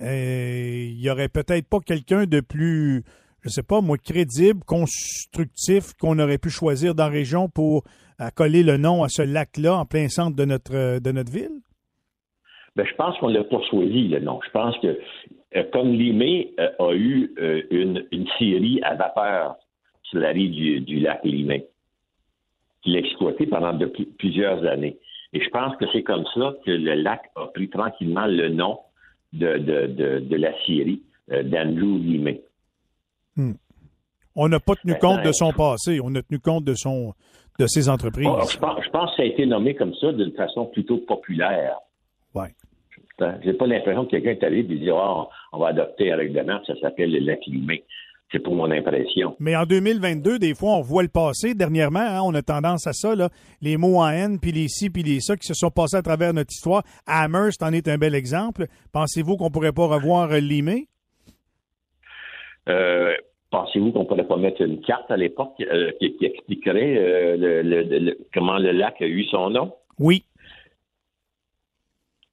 [0.00, 3.04] Euh, Il y aurait peut-être pas quelqu'un de plus,
[3.42, 7.84] je sais pas moi, crédible, constructif qu'on aurait pu choisir dans la région pour
[8.18, 11.60] accoler le nom à ce lac-là en plein centre de notre de notre ville?
[12.78, 14.38] Ben, je pense qu'on l'a pas choisi, le nom.
[14.46, 15.00] Je pense que,
[15.56, 19.56] euh, comme Limay euh, a eu euh, une, une série à vapeur
[20.04, 21.66] sur la rive du, du lac Limay,
[22.82, 23.86] qu'il a exploité pendant de
[24.18, 24.96] plusieurs années.
[25.32, 28.78] Et je pense que c'est comme ça que le lac a pris tranquillement le nom
[29.32, 32.42] de, de, de, de la euh, d'Andrew Limay.
[34.36, 36.74] On n'a pas tenu Ben, compte de ben, son passé, on a tenu compte de
[36.74, 37.12] son
[37.58, 38.28] de ses entreprises.
[38.30, 40.98] Oh, je, pense, je pense que ça a été nommé comme ça d'une façon plutôt
[40.98, 41.74] populaire.
[42.36, 42.54] Ouais.
[43.44, 46.60] J'ai pas l'impression que quelqu'un est allé et dit Ah, on va adopter un règlement,
[46.66, 47.84] ça s'appelle le lac Limay.
[48.30, 49.34] C'est pour mon impression.
[49.40, 51.54] Mais en 2022, des fois, on voit le passé.
[51.54, 53.30] Dernièrement, hein, on a tendance à ça, là,
[53.62, 56.02] les mots en haine, puis les ci, puis les ça, qui se sont passés à
[56.02, 56.82] travers notre histoire.
[57.06, 58.66] Amherst en est un bel exemple.
[58.92, 60.88] Pensez-vous qu'on pourrait pas revoir euh, Limay?
[62.68, 63.14] Euh,
[63.50, 67.62] Pensez-vous qu'on pourrait pas mettre une carte à l'époque euh, qui, qui expliquerait euh, le-
[67.62, 69.72] le- le- comment le lac a eu son nom?
[69.98, 70.22] Oui.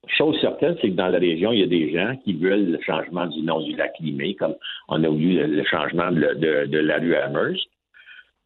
[0.07, 2.79] Chose certaine, c'est que dans la région, il y a des gens qui veulent le
[2.81, 4.55] changement du nom du lac Limay, comme
[4.87, 7.67] on a voulu le, changement de, de- de la rue Amherst.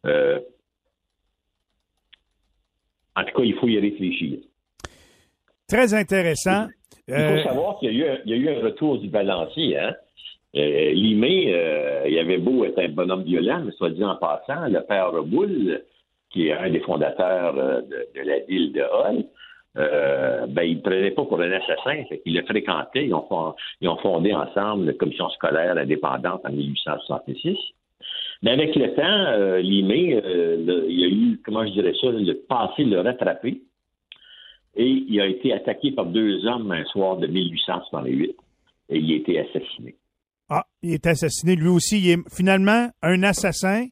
[0.06, 0.40] Euh,
[3.16, 4.38] en tout cas, il faut y réfléchir.
[5.68, 6.66] Très intéressant.
[7.08, 8.98] Il faut Euh, savoir qu'il y, a eu un- il y a eu un retour
[8.98, 9.78] du balancier.
[9.78, 9.94] Hein?
[10.56, 10.92] Euh, euh,
[12.08, 15.82] il avait beau être un bonhomme violent, mais soit dit en passant, le père Reboul,
[16.30, 19.24] qui est un des fondateurs de, de la ville de Hall,
[19.76, 22.04] euh, ben, il ne prenait pas pour un assassin.
[22.08, 23.06] fait qu'il le fréquentait.
[23.06, 27.56] Ils ont, fondé ensemble la commission scolaire indépendante en 1866.
[28.42, 32.08] Mais avec le temps, euh, euh, le- il y a eu, comment je dirais ça,
[32.10, 33.60] le passé l'a rattrapé.
[34.76, 38.36] Et il a été attaqué par deux hommes un soir de 1868
[38.88, 39.96] et il a été assassiné.
[40.48, 41.98] ah, il est assassiné lui aussi.
[42.00, 43.86] Il est finalement un assassin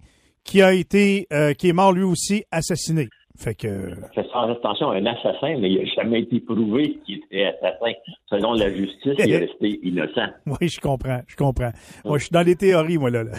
[0.45, 3.09] qui a été, euh, qui est mort lui aussi assassiné.
[3.39, 3.69] Fait que,
[4.17, 7.93] Fait sans attention, un assassin, mais il n'a jamais été prouvé qu'il était assassin.
[8.29, 10.27] Selon la justice, il est resté innocent.
[10.47, 11.71] oui, je comprends, je comprends.
[12.05, 13.23] Moi, je suis dans les théories, moi, là.
[13.23, 13.31] là.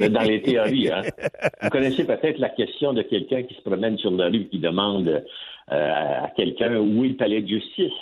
[0.08, 1.02] Dans les théories, hein.
[1.62, 5.08] Vous connaissez peut-être la question de quelqu'un qui se promène sur la rue qui demande
[5.08, 7.92] euh, à quelqu'un où est le palais de justice.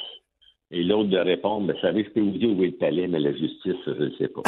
[0.71, 3.21] Et l'autre de répondre, ben, savez, je peux vous dire où est le palais, mais
[3.21, 4.41] la justice, je ne sais pas.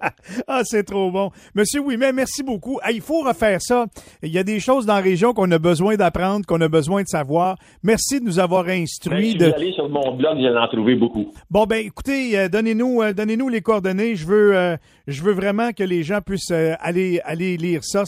[0.48, 1.30] Ah, c'est trop bon.
[1.54, 2.78] Monsieur Ouimet, merci beaucoup.
[2.82, 3.86] Ah, il faut refaire ça.
[4.22, 7.02] Il y a des choses dans la région qu'on a besoin d'apprendre, qu'on a besoin
[7.02, 7.56] de savoir.
[7.82, 9.32] Merci de nous avoir Ben, instruits.
[9.32, 9.46] si de...
[9.46, 11.32] vous allez sur mon blog, vous allez en trouver beaucoup.
[11.50, 14.16] Bon, ben, écoutez, euh, donnez-nous, euh, donnez-nous les coordonnées.
[14.16, 18.04] Je veux, euh, je veux vraiment que les gens puissent aller, aller lire ça,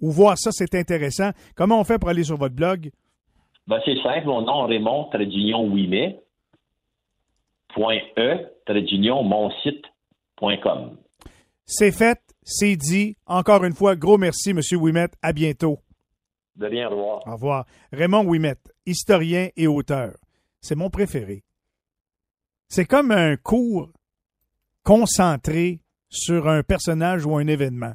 [0.00, 1.30] ou voir ça, c'est intéressant.
[1.54, 2.90] Comment on fait pour aller sur votre blog?
[3.66, 6.20] Ben, c'est simple, mon nom, Raymond Tradunion Ouimet,
[7.74, 8.46] point E,
[9.22, 10.96] mon site.com.
[11.66, 13.16] C'est fait, c'est dit.
[13.26, 15.08] Encore une fois, gros merci, Monsieur Ouimet.
[15.22, 15.80] À bientôt.
[16.54, 17.26] De rien, au revoir.
[17.26, 17.66] Au revoir.
[17.92, 20.16] Raymond Ouimet, historien et auteur.
[20.60, 21.44] C'est mon préféré.
[22.68, 23.92] C'est comme un cours
[24.84, 27.94] concentré sur un personnage ou un événement.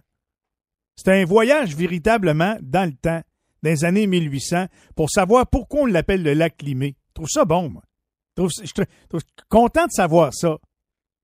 [0.95, 3.21] C'est un voyage véritablement dans le temps,
[3.63, 6.95] dans les années 1800, pour savoir pourquoi on l'appelle le lac Limé.
[7.09, 7.83] Je trouve ça bon, moi.
[8.37, 10.57] Je trouve, je trouve- je trouve content de savoir ça.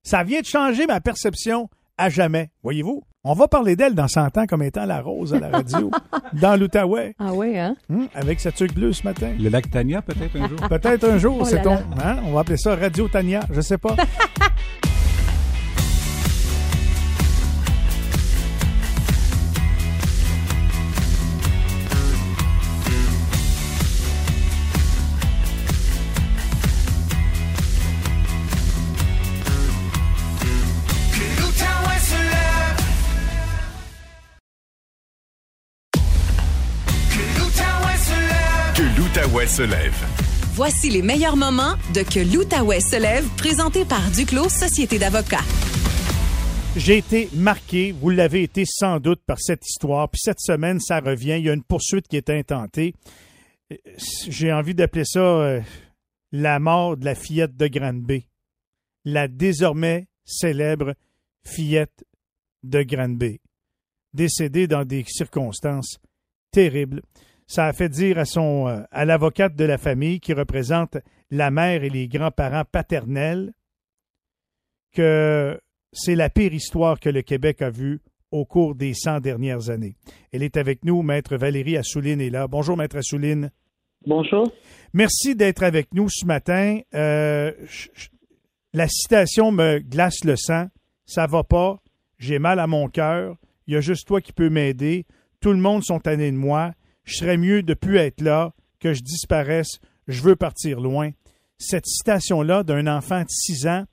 [0.03, 3.03] Ça vient de changer ma perception à jamais, voyez-vous.
[3.23, 5.91] On va parler d'elle dans 100 ans comme étant la rose à la radio,
[6.33, 7.13] dans l'Outaouais.
[7.19, 7.75] Ah oui, hein?
[7.89, 9.33] Hum, avec sa tuque bleue ce matin.
[9.37, 10.57] Le lac Tania, peut-être un jour?
[10.69, 11.75] Peut-être un jour, Oh c'est ton.
[12.03, 13.95] hein, on va appeler ça Radio Tania, je sais pas.
[39.57, 40.05] se lève.
[40.53, 45.43] Voici les meilleurs moments de Que l'Outaouais se lève, présenté par Duclos Société d'avocats.
[46.75, 50.99] J'ai été marqué, vous l'avez été sans doute par cette histoire, puis cette semaine, ça
[50.99, 51.37] revient.
[51.39, 52.93] Il y a une poursuite qui est intentée.
[53.73, 53.77] Euh,
[54.29, 55.61] J'ai envie d'appeler ça euh,
[56.31, 58.27] la mort de la fillette de Granby.
[59.05, 60.93] La désormais célèbre
[61.43, 62.05] fillette
[62.61, 63.41] de Granby.
[64.13, 65.97] Décédée dans des circonstances
[66.51, 67.01] terribles.
[67.47, 70.97] Ça a fait dire à son euh, à l'avocate de la famille qui représente
[71.31, 73.53] la mère et les grands-parents paternels
[74.93, 75.59] que
[75.93, 79.95] c'est la pire histoire que le Québec a vue au cours des 100 dernières années.
[80.31, 82.47] Elle est avec nous, Maître Valérie Assouline est là.
[82.47, 83.51] Bonjour, Maître Assouline.
[84.05, 84.51] Bonjour.
[84.93, 86.79] Merci d'être avec nous ce matin.
[86.93, 87.51] Euh,
[88.73, 90.67] la citation me glace le sang.
[91.05, 91.79] Ça va pas.
[92.19, 93.37] J'ai mal à mon cœur.
[93.67, 95.05] Il y a juste toi qui peux m'aider.
[95.39, 96.73] Tout le monde sont tannés de moi.
[97.07, 99.79] Je serais mieux de plus être là, que je disparaisse.
[100.09, 101.11] Je veux partir loin.
[101.57, 103.85] Cette citation-là d'un enfant de 6 ans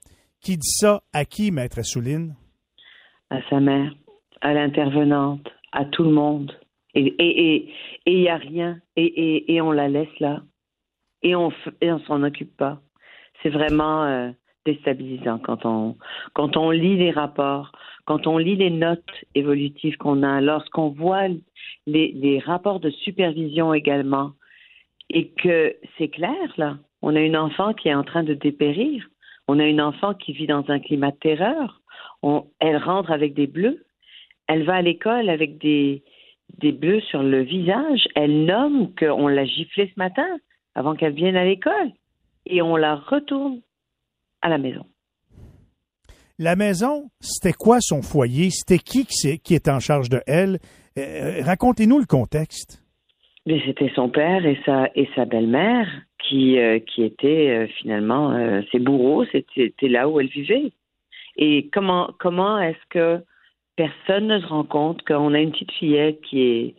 [0.42, 2.35] qui dit ça à qui, Maître Assouline?
[3.31, 3.94] À sa mère,
[4.40, 6.53] à l'intervenante, à tout le monde.
[6.94, 7.74] Et et et
[8.07, 8.81] et il y a rien.
[8.96, 10.42] Et, et et on la laisse là.
[11.22, 12.81] Et on et on s'en occupe pas.
[13.42, 14.31] C'est vraiment euh,
[14.66, 15.96] déstabilisant quand on
[16.35, 17.70] quand on lit les rapports,
[18.05, 21.29] quand on lit les notes évolutives qu'on a, lorsqu'on voit
[21.87, 24.33] les, rapports de supervision également,
[25.11, 26.79] et que c'est clair là.
[27.03, 29.07] On a une enfant qui est en train de dépérir.
[29.47, 31.83] On a une enfant qui vit dans un climat de terreur.
[32.23, 33.85] On- elle rentre avec des bleus.
[34.47, 36.03] Elle va à l'école avec des,
[36.59, 38.09] des bleus sur le visage.
[38.14, 40.27] Elle nomme qu'on l'a giflée ce matin
[40.75, 41.93] avant qu'elle vienne à l'école.
[42.47, 43.61] Et on la retourne
[44.40, 44.87] à la maison.
[46.40, 48.51] La maison, c'était quoi son foyer?
[48.51, 50.59] C'était qui qui, est en charge de elle?
[50.99, 52.83] Euh, Racontez-nous le contexte.
[53.47, 55.87] C'était son père et sa, et sa belle-mère
[56.18, 58.37] qui, euh, qui étaient euh, finalement
[58.73, 59.25] ses bourreaux.
[59.27, 60.73] C'était là où elle vivait.
[61.37, 63.23] Et comment, comment est-ce que
[63.77, 66.75] personne ne se rend compte qu'on a une petite fillette qui, est,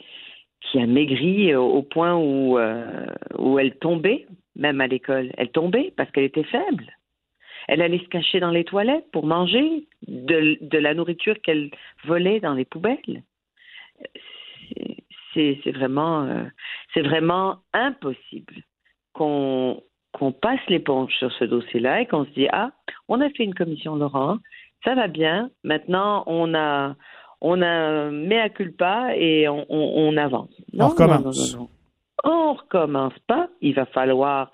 [0.59, 2.57] qui a maigri au, point où,
[3.37, 4.25] où elle tombait,
[4.57, 5.31] même à l'école.
[5.37, 6.94] Elle tombait parce qu'elle était faible.
[7.67, 11.71] Elle allait se cacher dans les toilettes pour manger de, de la nourriture qu'elle
[12.05, 13.23] volait dans les poubelles.
[15.33, 16.43] C'est- vraiment, euh,
[16.93, 18.55] c'est vraiment impossible
[19.13, 19.81] qu'on
[20.13, 22.71] qu'on passe l'éponge sur ce dossier-là et qu'on se dit ah,
[23.09, 24.37] on a fait une commission Laurent,
[24.85, 25.49] ça va bien.
[25.65, 26.95] Maintenant, on a
[27.41, 30.49] on a un mea culpa et on, on, on avance.
[30.79, 31.53] On recommence.
[31.55, 31.69] Non, non.
[32.23, 33.49] On recommence pas.
[33.59, 34.51] Il va falloir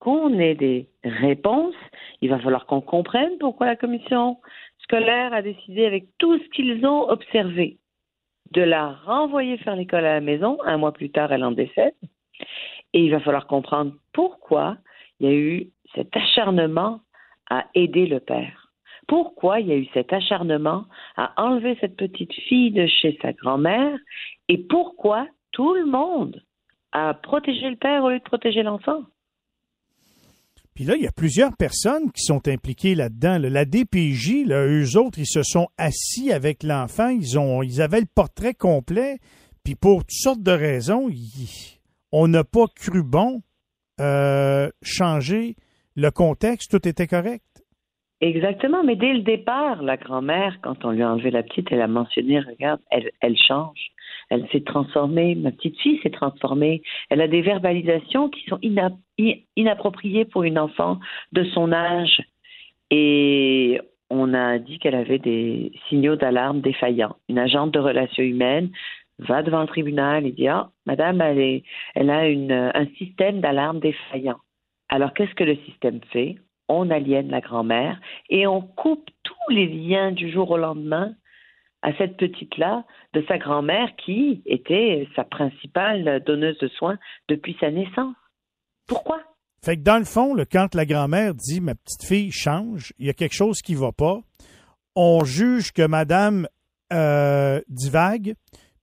[0.00, 1.74] qu'on ait des réponses.
[2.20, 4.38] Il va falloir qu'on comprenne pourquoi la commission
[4.82, 7.78] scolaire a décidé, avec tout ce qu'ils ont observé,
[8.52, 10.58] de la renvoyer faire l'école à la maison.
[10.64, 11.94] Un mois plus tard, elle en décède.
[12.92, 14.76] Et il va falloir comprendre pourquoi
[15.20, 17.00] il y a eu cet acharnement
[17.48, 18.68] à aider le père.
[19.06, 20.84] Pourquoi il y a eu cet acharnement
[21.16, 23.98] à enlever cette petite fille de chez sa grand-mère
[24.48, 26.42] et pourquoi tout le monde
[26.92, 29.02] a protégé le père au lieu de protéger l'enfant.
[30.80, 33.36] Puis là, il y a plusieurs personnes qui sont impliquées là-dedans.
[33.36, 33.50] là.
[33.50, 38.00] La DPJ, là, eux autres, ils se sont assis avec l'enfant, ils ont, ils avaient
[38.00, 39.18] le portrait complet,
[39.62, 41.10] puis pour toutes sortes de raisons,
[42.12, 43.42] on n'a pas cru bon
[44.00, 45.54] euh, changer
[45.96, 47.44] le contexte, tout était correct.
[48.22, 51.82] Exactement, mais dès le départ, la grand-mère, quand on lui a enlevé la petite, elle
[51.82, 53.90] a mentionné, regarde, elle, elle change.
[54.30, 56.82] Elle s'est transformée, ma petite fille s'est transformée.
[57.10, 58.60] Elle a des verbalisations qui sont
[59.56, 61.00] inappropriées pour une enfant
[61.32, 62.22] de son âge.
[62.90, 67.16] Et on a dit qu'elle avait des signaux d'alarme défaillants.
[67.28, 68.70] Une agente de relations humaines
[69.18, 74.38] va devant le tribunal et dit Ah, madame, elle, a un système d'alarme défaillant.
[74.88, 76.36] Alors, qu'est-ce que le système fait?
[76.68, 81.14] On aliène la grand-mère et on coupe tous les liens du jour au lendemain
[81.82, 87.70] à cette petite-là de sa grand-mère qui était sa principale donneuse de soins depuis sa
[87.70, 88.14] naissance.
[88.86, 89.20] Pourquoi?
[89.64, 93.10] Fait que dans le fond, quand la grand-mère dit ma petite fille change, il y
[93.10, 94.20] a quelque chose qui va pas,
[94.96, 96.46] on juge que madame
[96.92, 98.34] euh, divague,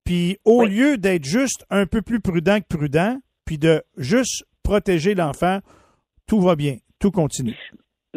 [0.04, 0.70] puis au Oui.
[0.70, 5.60] lieu d'être juste un peu plus prudent que prudent, puis de juste protéger l'enfant,
[6.28, 7.58] tout va bien, tout continue.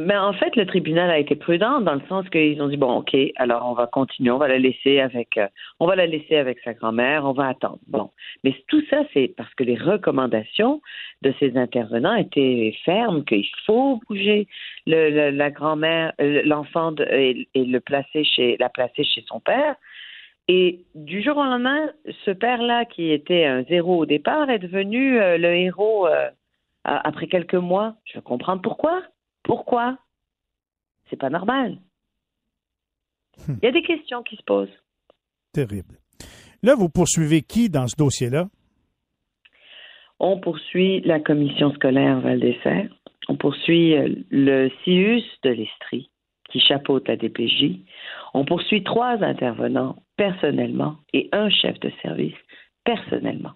[0.07, 2.99] Mais en fait, le tribunal a été prudent dans le sens qu'ils ont dit bon,
[2.99, 5.47] ok, alors on va continuer, on va la laisser avec, euh,
[5.79, 7.79] on va la laisser avec sa grand-mère, on va attendre.
[7.87, 8.11] Bon,
[8.43, 10.81] mais tout ça, c'est parce que les recommandations
[11.23, 14.49] de ces intervenants étaient fermes, qu'il faut bouger
[14.87, 19.77] la grand-mère, euh, l'enfant et, le placer chez, la placer chez son père.
[20.49, 21.91] Et du jour au lendemain,
[22.25, 26.09] ce père-là, qui était un zéro au départ, est devenu euh, le héros
[26.85, 27.95] après quelques mois.
[28.05, 29.03] Je veux comprendre pourquoi.
[29.51, 29.99] Pourquoi?
[31.09, 31.79] C'est pas normal.
[33.37, 33.55] Hmm.
[33.61, 34.79] Il y a des questions qui se posent.
[35.53, 35.97] Terrible.
[36.63, 38.47] Là, vous poursuivez qui dans ce dossier-là?
[40.21, 42.95] On poursuit la commission scolaire Val d'Essert.
[43.27, 46.13] On poursuit euh, le CIUS de l'Estrie,
[46.51, 47.81] qui chapeaute la DPJ.
[48.35, 52.39] On poursuit trois intervenants personnellement et un chef de service
[52.85, 53.55] personnellement.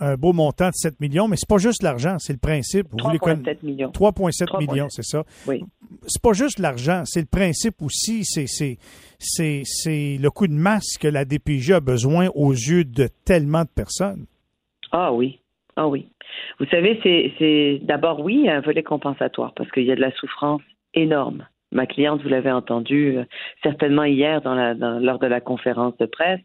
[0.00, 2.86] Un beau montant de 7 millions, mais c'est pas juste l'argent, c'est le principe.
[2.92, 3.90] Vous voulez conna- 3,7 millions.
[3.90, 4.70] 3,7 3,7.
[4.70, 5.24] millions, c'est ça.
[5.48, 5.64] Oui.
[6.06, 8.46] C'est pas juste l'argent, c'est le principe aussi, c'est
[10.18, 14.26] le coup de masse que la DPJ a besoin aux yeux de tellement de personnes.
[14.92, 15.40] Ah oui,
[15.76, 16.08] ah oui.
[16.60, 20.62] Vous savez, c'est, d'abord oui un volet compensatoire parce qu'il y a de la souffrance
[20.94, 21.46] énorme.
[21.72, 23.24] Ma cliente, vous l'avez entendu euh,
[23.62, 26.40] certainement hier dans la, dans- lors de la conférence de presse,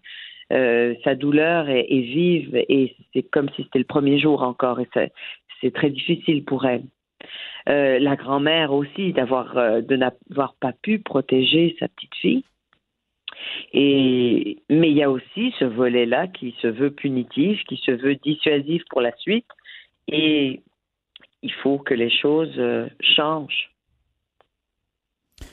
[0.54, 4.88] euh, sa douleur est, vive et c'est comme si c'était le premier jour encore et
[4.94, 5.12] c'est,
[5.74, 6.84] très difficile pour elle.
[7.70, 12.44] Euh, la grand-mère aussi d'avoir euh, de n'avoir pas pu protéger sa petite fille.
[13.72, 18.16] Et mais il y a aussi ce volet-là qui se veut punitif, qui se veut
[18.16, 19.48] dissuasif pour la suite,
[20.10, 20.62] et
[21.42, 22.62] il faut que les choses
[23.00, 23.72] changent.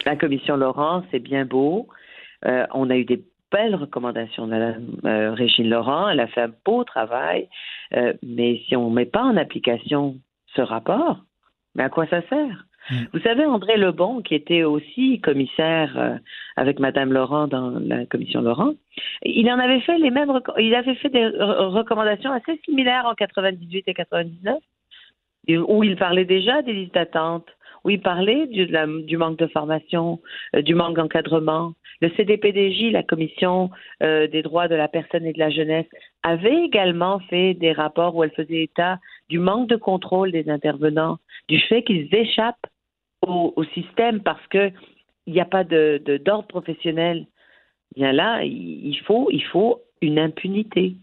[0.04, 1.88] La commission Laurent, c'est bien beau.
[2.42, 6.08] On a eu des belles recommandations de Mme euh, Régine Laurent.
[6.08, 7.48] Elle a fait un beau travail.
[7.94, 10.16] Euh, mais si on ne met pas en application
[10.54, 11.18] ce rapport,
[11.74, 12.66] mais à quoi ça sert?
[13.12, 16.16] Vous savez, André Lebon, qui était aussi commissaire euh,
[16.56, 18.72] avec Madame Laurent dans la commission Laurent,
[19.22, 23.14] il en avait fait les mêmes, il avait fait des re- recommandations assez similaires en
[23.14, 24.56] 98 et 99,
[25.46, 27.46] et où il parlait déjà des listes d'attente,
[27.84, 30.20] où il parlait du, de du manque de formation,
[30.54, 31.74] euh, du manque d'encadrement.
[32.00, 33.70] Le CDPDJ, la commission
[34.02, 35.86] euh, des droits de la personne et de la jeunesse,
[36.22, 41.18] avait également fait des rapports où elle faisait état du manque de contrôle des intervenants,
[41.48, 42.66] du fait qu'ils échappent
[43.26, 44.70] au, système parce que
[45.26, 47.26] il n'y a pas de de- d'ordre professionnel.
[47.94, 49.28] Bien là, il faut
[50.00, 50.96] une impunité.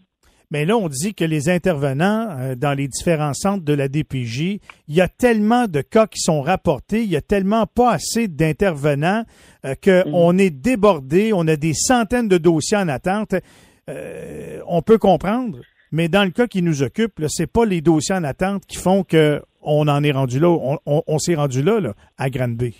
[0.50, 4.60] Mais là, on dit que les intervenants euh, dans les différents centres de la DPJ,
[4.88, 8.28] il y a tellement de cas qui sont rapportés, il y a tellement pas assez
[8.28, 9.24] d'intervenants
[9.66, 13.34] euh, qu'on est débordé, on a des centaines de dossiers en attente.
[13.90, 15.58] Euh, on peut comprendre,
[15.92, 18.76] mais dans le cas qui nous occupe, là, c'est pas les dossiers en attente qui
[18.78, 22.30] font que on en est rendu là, on, on- on s'est rendu là, là, à
[22.30, 22.74] Granby.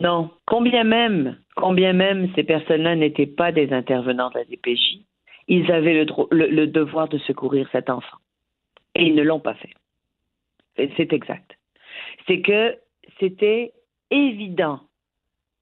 [0.00, 5.00] Non, combien même combien même ces personnes-là n'étaient pas des intervenants de la DPJ,
[5.48, 8.18] ils avaient le, devoir de secourir cet enfant
[8.94, 9.74] et ils ne l'ont pas fait.
[10.96, 11.56] C'est exact.
[12.26, 12.76] C'est que
[13.20, 13.72] c'était
[14.10, 14.80] évident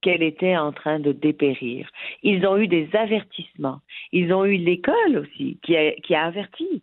[0.01, 1.89] qu'elle était en train de dépérir.
[2.23, 3.81] Ils ont eu des avertissements.
[4.11, 6.83] Ils ont eu l'école aussi qui a, qui a averti.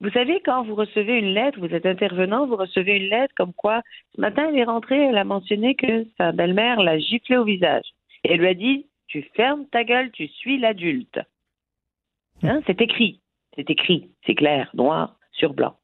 [0.00, 3.52] Vous savez, quand vous recevez une lettre, vous êtes intervenant, vous recevez une lettre comme
[3.52, 3.82] quoi,
[4.14, 7.86] ce matin, elle est rentrée, elle a mentionné que sa belle-mère l'a giflé au visage.
[8.22, 11.18] Et elle lui a dit, tu fermes ta gueule, tu suis l'adulte.
[12.42, 13.20] Hein, c'est écrit.
[13.56, 14.10] C'est écrit.
[14.26, 15.76] C'est clair, noir sur blanc.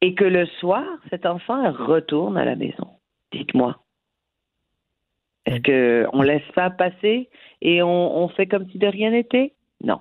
[0.00, 2.88] et que le soir, cet enfant retourne à la maison.
[3.32, 3.76] Dites-moi.
[5.46, 7.28] Est-ce que on laisse ça passer
[7.62, 9.54] et on, on fait comme si de rien n'était?
[9.82, 10.00] Non.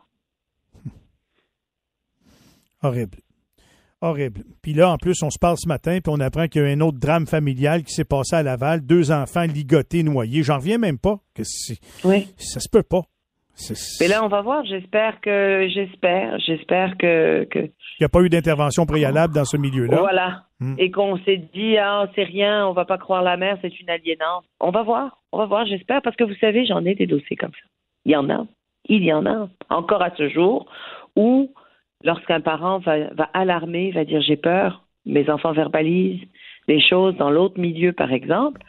[2.84, 3.18] Horrible.
[4.02, 4.44] Horrible.
[4.62, 6.68] Puis là, en plus, on se parle ce matin, puis on apprend qu'il y a
[6.68, 8.82] un autre drame familial qui s'est passé à Laval.
[8.86, 10.44] Deux enfants ligotés, noyés.
[10.44, 11.20] J'en reviens même pas.
[11.34, 11.42] Que
[12.04, 12.28] Oui.
[12.38, 13.02] ça se peut pas.
[14.00, 14.66] Mais là, on va voir.
[14.66, 19.58] J'espère que, j'espère, j'espère que, que Il n'y a pas eu d'intervention préalable dans ce
[19.58, 19.98] milieu-là.
[19.98, 20.44] voilà.
[20.60, 20.76] Hmm.
[20.78, 23.90] Et qu'on s'est dit, ah, c'est rien, on va pas croire la mère, c'est une
[23.90, 24.44] aliénance.
[24.60, 25.22] On va voir.
[25.32, 27.68] On va voir, j'espère, parce que vous savez, j'en ai des dossiers comme ça.
[28.06, 28.46] Il y en a.
[28.86, 29.50] Il y en a.
[29.70, 30.68] Encore à ce jour
[31.16, 31.52] où,
[32.04, 36.28] lorsqu'un parent va, va alarmer, va dire, j'ai peur, mes enfants verbalisent
[36.68, 38.62] des choses dans l'autre milieu, par exemple,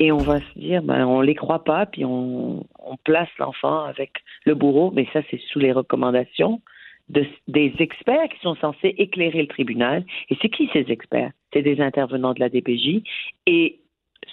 [0.00, 2.66] et on va se dire, ben, on les croit pas, puis on,
[3.04, 4.12] place l'enfant avec
[4.44, 6.60] le bourreau, mais ça, c'est sous les recommandations
[7.08, 10.04] de- des experts qui sont censés éclairer le tribunal.
[10.28, 11.32] Et c'est qui ces experts?
[11.52, 13.02] C'est des intervenants de la DPJ.
[13.46, 13.80] Et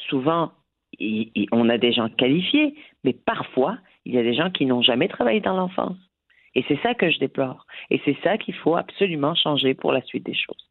[0.09, 0.51] souvent,
[1.51, 5.07] on a des gens qualifiés, mais parfois, il y a des gens qui n'ont jamais
[5.07, 5.97] travaillé dans l'enfance.
[6.55, 7.65] Et c'est ça que je déplore.
[7.89, 10.66] Et c'est ça qu'il faut absolument changer pour la suite des choses.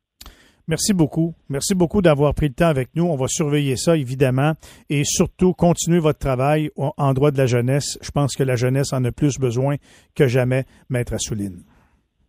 [0.68, 1.34] Merci beaucoup.
[1.48, 3.04] Merci beaucoup d'avoir pris le temps avec nous.
[3.04, 4.54] On va surveiller ça, évidemment.
[4.88, 7.98] Et surtout, continuez votre travail en droit de la jeunesse.
[8.02, 9.76] Je pense que la jeunesse en a plus besoin
[10.14, 11.62] que jamais, Maître Assouline.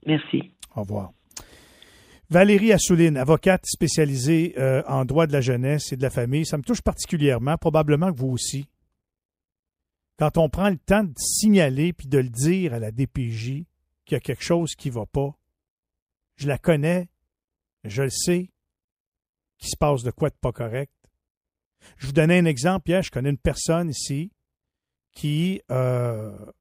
[0.06, 0.52] Merci.
[0.76, 1.12] Au revoir.
[2.30, 6.58] Valérie Assouline, avocate spécialisée euh, en droit de la jeunesse et de la famille, ça
[6.58, 8.68] me touche particulièrement, probablement que vous aussi.
[10.20, 13.64] Quand on prend le temps de signaler puis de le dire à la DPJ
[14.06, 15.38] qu'il y a quelque chose qui ne va pas,
[16.36, 17.08] je la connais,
[17.90, 18.52] je le sais,
[19.58, 20.94] qu'il se passe de quoi de pas correct.
[21.98, 24.32] Je vous donnais un exemple, Pierre, je connais une personne ici
[25.12, 26.52] qui euh,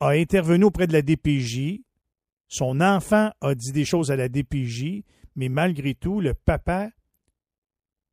[0.00, 1.80] a intervenu auprès de la DPJ.
[2.48, 5.02] Son enfant a dit des choses à la DPJ,
[5.36, 6.90] mais malgré tout, le papa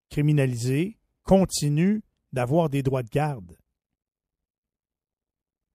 [0.09, 3.57] criminalisé continue d'avoir des droits de garde.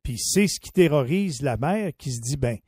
[0.02, 2.58] Puis c'est ce qui terrorise la mère qui se dit ben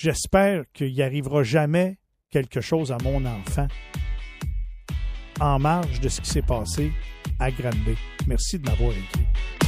[0.00, 1.98] j'espère qu'il n'y arrivera jamais
[2.30, 3.68] quelque chose à mon enfant
[5.40, 6.90] en marge de ce qui s'est passé
[7.38, 7.96] à Granby.
[8.26, 9.59] Merci de m'avoir écrit.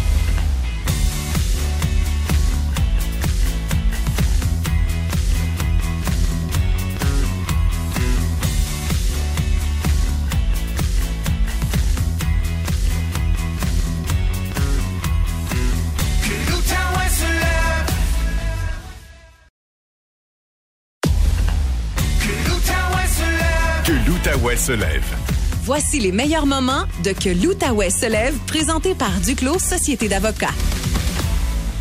[25.63, 30.49] Voici les meilleurs moments de Que l'Outaouais se lève, présenté par Duclos Société d'avocats.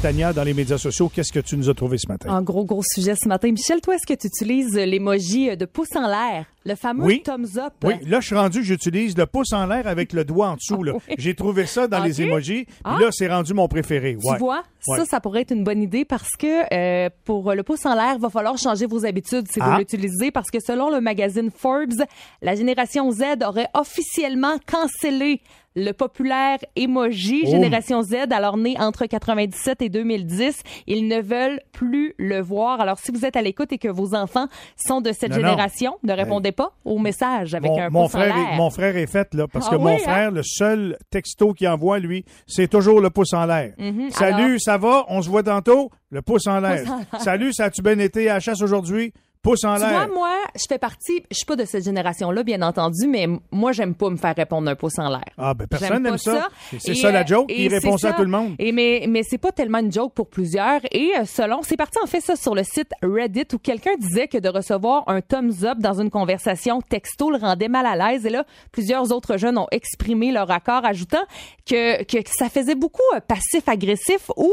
[0.01, 2.29] Tania, dans les médias sociaux, qu'est-ce que tu nous as trouvé ce matin?
[2.33, 3.51] Un gros, gros sujet ce matin.
[3.51, 6.45] Michel, toi, est-ce que tu utilises l'emoji de pouce en l'air?
[6.65, 7.21] Le fameux Oui.
[7.23, 7.73] thumbs up?
[7.83, 10.83] Oui, là, je suis rendu, j'utilise le pouce en l'air avec le doigt en dessous.
[10.83, 10.93] là.
[10.95, 11.15] Ah oui.
[11.17, 12.65] J'ai trouvé ça dans les emojis.
[12.65, 12.97] Puis Ah.
[12.99, 14.15] là, c'est rendu mon préféré.
[14.19, 14.97] Tu vois, Ouais.
[14.97, 18.17] ça, ça pourrait être une bonne idée parce que euh, pour le pouce en l'air,
[18.19, 19.71] va falloir changer vos habitudes si Ah.
[19.71, 22.03] vous l'utilisez parce que selon le magazine Forbes,
[22.41, 25.41] la génération Z aurait officiellement cancellé
[25.75, 27.49] le populaire emoji Oh.
[27.51, 30.61] Génération Z, alors né entre 97 et 2010.
[30.87, 32.81] Ils ne veulent plus le voir.
[32.81, 35.41] Alors, si vous êtes à l'écoute et que vos enfants sont de cette Non, non.
[35.49, 38.53] génération, ne répondez pas au message avec Mon, un mon pouce en frère l'air.
[38.53, 41.53] est, mon frère est fait, là, parce Ah que mon oui, frère, le seul texto
[41.53, 43.73] qu'il envoie, lui, c'est toujours le pouce en l'air.
[43.77, 44.09] Mhm.
[44.11, 45.05] Salut, Alors- ça va?
[45.07, 45.89] On se voit tantôt?
[46.09, 46.81] Le pouce en l'air.
[46.83, 47.21] Pouce en l'air.
[47.21, 49.13] Salut, ça a-tu bien été à la chasse aujourd'hui?
[49.43, 50.09] Pouce en Tu vois, l'air.
[50.13, 53.95] moi, je fais partie, je suis pas de cette génération-là, bien entendu, mais moi, j'aime
[53.95, 55.23] pas me faire répondre un pouce en l'air.
[55.35, 56.47] Ah, ben personne n'aime pas ça.
[56.79, 57.49] C'est- ça la euh, joke.
[57.51, 58.53] et Il répond ça à tout le monde.
[58.59, 60.81] Et mais mais c'est pas tellement une joke pour plusieurs.
[60.91, 64.27] Et euh, selon, c'est parti en fait ça sur le site Reddit où quelqu'un disait
[64.27, 68.27] que de recevoir un thumbs up dans une conversation texto le rendait mal à l'aise.
[68.27, 71.23] Et là, plusieurs autres jeunes ont exprimé leur accord, ajoutant
[71.67, 74.51] que que ça faisait beaucoup euh, passif-agressif ou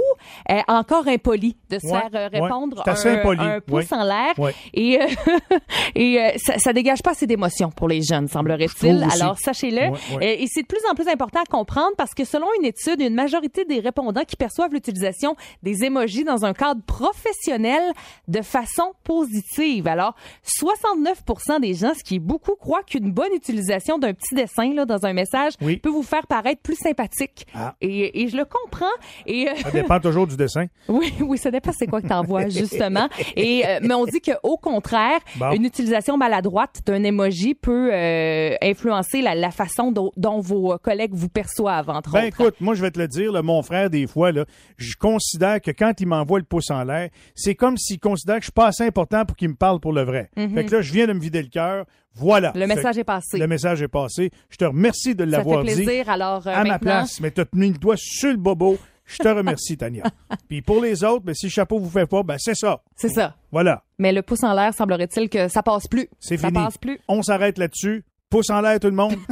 [0.51, 2.41] euh, encore impoli de se Ouais, faire euh, ouais.
[2.41, 3.97] répondre assez un, pouce ouais.
[3.99, 4.35] en l'air.
[4.79, 5.07] Et, euh,
[5.97, 9.05] et euh, ça, ça dégage pas assez d'émotions pour les jeunes, semblerait-il.
[9.13, 9.77] Alors, sachez-le.
[9.91, 10.39] Ouais, ouais.
[10.39, 13.01] Euh, Et c'est de plus en plus important à comprendre parce que selon une étude,
[13.01, 17.83] une majorité des répondants qui perçoivent l'utilisation des émojis dans un cadre professionnel
[18.29, 19.89] de façon positive.
[19.89, 20.15] Alors,
[20.63, 24.85] 69% des gens, ce qui est beaucoup, croient qu'une bonne utilisation d'un petit dessin là,
[24.85, 25.79] dans un message Oui.
[25.79, 27.47] peut vous faire paraître plus sympathique.
[27.55, 27.75] Ah.
[27.81, 28.87] Et, et je le comprends.
[29.27, 30.67] Et Ça dépend toujours du dessin.
[30.89, 33.09] oui, oui, ça dépend c'est quoi que t'envoies justement.
[33.37, 35.53] Et euh, mais on dit qu'au contraire, Bon.
[35.53, 40.77] une utilisation maladroite d'un emoji peut euh, influencer la, la façon dont, dont vos euh,
[40.79, 42.41] collègues vous perçoivent, entre Ben autres.
[42.41, 44.45] écoute, moi je vais te le dire, là, mon frère, des fois, là,
[44.77, 48.43] je considère que quand il m'envoie le pouce en l'air, c'est comme s'il considère que
[48.43, 50.31] je suis pas assez important pour qu'il me parle pour le vrai.
[50.37, 51.85] Fait que là, je viens de me vider le cœur.
[52.15, 52.53] Voilà.
[52.55, 53.39] Le Fait message est passé.
[53.39, 54.31] Le message est passé.
[54.51, 56.11] Je te remercie de Ça fait l'avoir dit plaisir.
[56.11, 58.77] Alors, euh, à ma maintenant, place, mais tu as mis le doigt sur le bobo.
[59.09, 60.05] Je te remercie, Tania.
[60.49, 62.83] Puis pour les autres, ben, si le chapeau vous fait pas, ben c'est ça.
[62.95, 63.35] c'est ça.
[63.51, 63.83] Voilà.
[63.99, 66.09] Mais le pouce en l'air, semblerait-il que ça passe plus.
[66.21, 66.63] C'est ça fini.
[66.63, 67.01] passe plus.
[67.09, 68.05] On s'arrête là-dessus.
[68.29, 69.17] Pouce en l'air, tout le monde.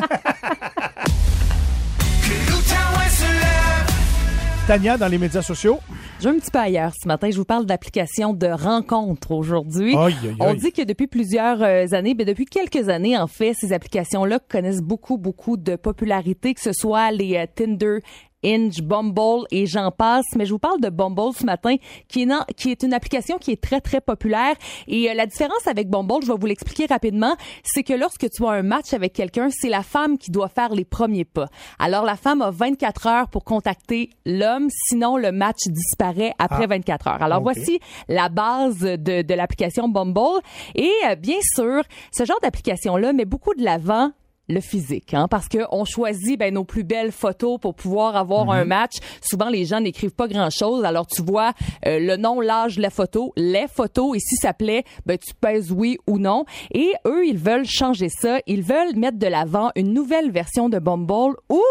[4.66, 5.78] Tania, dans les médias sociaux.
[6.18, 7.30] Je vais un petit peu ailleurs ce matin.
[7.30, 9.94] Je vous parle d'applications de rencontres aujourd'hui.
[10.40, 14.40] On dit que depuis plusieurs euh, années, ben depuis quelques années en fait, ces applications-là
[14.48, 17.98] connaissent beaucoup, beaucoup de popularité, que ce soit les euh, Tinder,
[18.45, 20.24] Hinge, Bumble et j'en passe.
[20.37, 21.76] Mais je vous parle de Bumble ce matin,
[22.09, 24.55] qui est, non- qui est une application qui est très, très populaire.
[24.87, 27.34] Et euh, la différence avec Bumble, je vais vous l'expliquer rapidement,
[27.64, 30.72] c'est que lorsque tu as un match avec quelqu'un, c'est la femme qui doit faire
[30.74, 31.47] les premiers pas.
[31.78, 36.68] Alors, la femme a 24 heures pour contacter l'homme, sinon le match disparaît après Ah.
[36.68, 37.22] 24 heures.
[37.22, 40.41] Alors, voici la base de, de l'application Bumble.
[40.74, 41.82] Et euh, bien sûr,
[42.12, 44.11] ce genre d'application-là met beaucoup de l'avant
[44.49, 48.51] le physique, hein, parce que on choisit ben, nos plus belles photos pour pouvoir avoir
[48.51, 48.94] un match.
[49.20, 50.84] Souvent, les gens n'écrivent pas grand-chose.
[50.84, 51.53] Alors, tu vois
[51.86, 55.72] euh, le nom, l'âge, la photo, les photos, et si ça plaît, ben, tu pèses
[55.72, 56.44] oui ou non.
[56.72, 58.38] Et eux, ils veulent changer ça.
[58.47, 61.62] Ils veulent mettre de l'avant une nouvelle version de Bumble où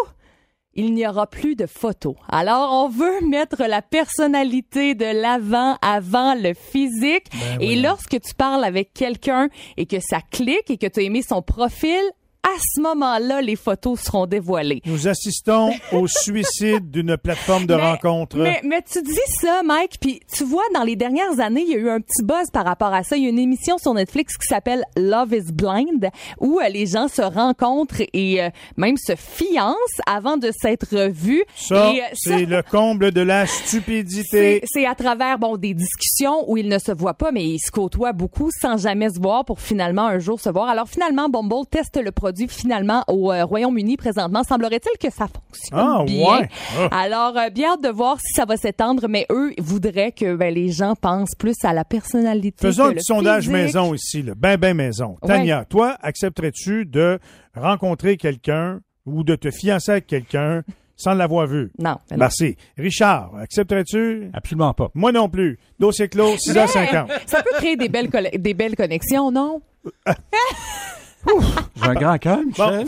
[0.76, 2.16] il n'y aura plus de photos.
[2.28, 7.28] Alors, on veut mettre la personnalité de l'avant avant le physique.
[7.32, 9.48] Ben et lorsque tu parles avec quelqu'un
[9.78, 12.02] et que ça clique et que tu as aimé son profil,
[12.46, 14.82] à ce moment-là, les photos seront dévoilées.
[14.86, 18.38] Nous assistons au suicide d'une plateforme de Mais- rencontre.
[18.38, 21.76] Mais, mais tu dis ça, Mike, puis tu vois, dans les dernières années, il y
[21.76, 23.18] a eu un petit buzz par rapport à ça.
[23.18, 26.86] Il y a une émission sur Netflix qui s'appelle Love is Blind, où euh, les
[26.86, 29.76] gens se rencontrent et euh, même se fiancent
[30.06, 31.44] avant de s'être vus.
[31.56, 34.62] Ça, euh, c'est le comble de la stupidité.
[34.64, 37.60] c'est c'est à travers bon des discussions où ils ne se voient pas, mais ils
[37.60, 40.68] se côtoient beaucoup sans jamais se voir pour finalement un jour se voir.
[40.68, 44.44] Alors finalement, Bumble teste le produit finalement au euh, Royaume-Uni présentement.
[44.44, 46.40] Semblerait-il que ça fonctionne Ah, bien.
[46.40, 46.50] ouais.
[46.92, 47.02] Ah.
[47.02, 50.54] Alors euh, bien hâte de voir si ça va s'étendre, mais eux voudraient que ben,
[50.54, 52.68] les gens pensent plus à la personnalité.
[52.68, 54.34] Faisons que un le petit sondage maison ici, là.
[54.36, 55.18] ben ben maison.
[55.22, 55.28] Ouais.
[55.30, 57.20] Tania, toi, accepterais-tu de
[57.56, 60.64] rencontrer quelqu'un ou de te fiancer avec quelqu'un
[60.98, 61.72] sans l'avoir vu?
[61.78, 61.98] Non.
[62.10, 62.18] ben non.
[62.20, 62.56] Merci.
[62.78, 64.30] Richard, accepterais-tu?
[64.34, 64.90] Absolument pas.
[64.94, 65.60] Moi non plus.
[65.80, 67.08] Dossier clos, 6h50.
[67.26, 68.10] Ça peut créer des belles
[68.40, 69.62] des belles connexions, non?
[71.28, 72.86] J'ai un grand cœur, Michel.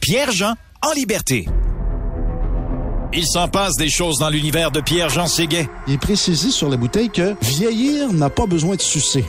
[0.00, 1.48] Pierre-Jean en liberté.
[3.16, 5.68] Il s'en passe des choses dans l'univers de Pierre-Jean Séguet.
[5.86, 9.24] Il est précisé sur la bouteille que vieillir n'a pas besoin de sucer.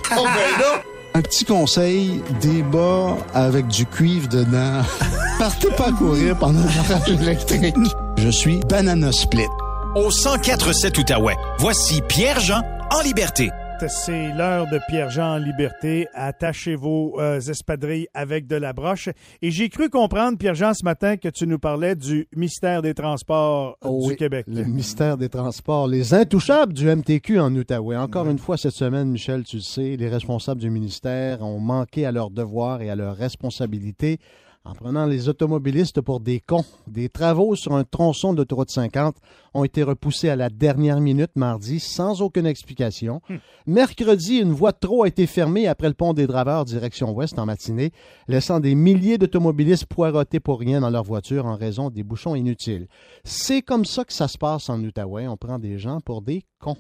[1.13, 4.81] Un petit conseil, des bas avec du cuivre dedans.
[5.39, 7.75] Partez pas courir pendant l'orage électrique.
[8.17, 9.47] Je suis Banana Split.
[9.95, 12.61] Au 104.7 Outaouais, voici Pierre-Jean
[12.91, 13.49] en liberté.
[13.87, 16.07] C'est l'heure de Pierre-Jean en liberté.
[16.13, 19.09] Attachez vos euh, espadrilles avec de la broche.
[19.41, 23.77] Et j'ai cru comprendre, Pierre-Jean, ce matin, que tu nous parlais du mystère des transports
[23.83, 24.45] euh, Oh du oui, Québec.
[24.47, 27.97] Le mystère des transports, les intouchables du MTQ en Outaouais.
[27.97, 32.05] Encore une fois, cette semaine, Michel, tu le sais, les responsables du ministère ont manqué
[32.05, 34.19] à leurs devoirs et à leurs responsabilités
[34.65, 36.65] en prenant les automobilistes pour des cons.
[36.87, 39.15] Des travaux sur un tronçon d'autoroute 50
[39.53, 43.21] ont été repoussés à la dernière minute mardi sans aucune explication.
[43.67, 47.37] Mercredi, une voie de trop a été fermée après le pont des Draveurs direction ouest
[47.37, 47.91] en matinée,
[48.27, 52.87] laissant des milliers d'automobilistes poireautés pour rien dans leur voiture en raison des bouchons inutiles.
[53.23, 55.27] C'est comme ça que ça se passe en Outaouais.
[55.27, 56.77] On prend des gens pour des cons.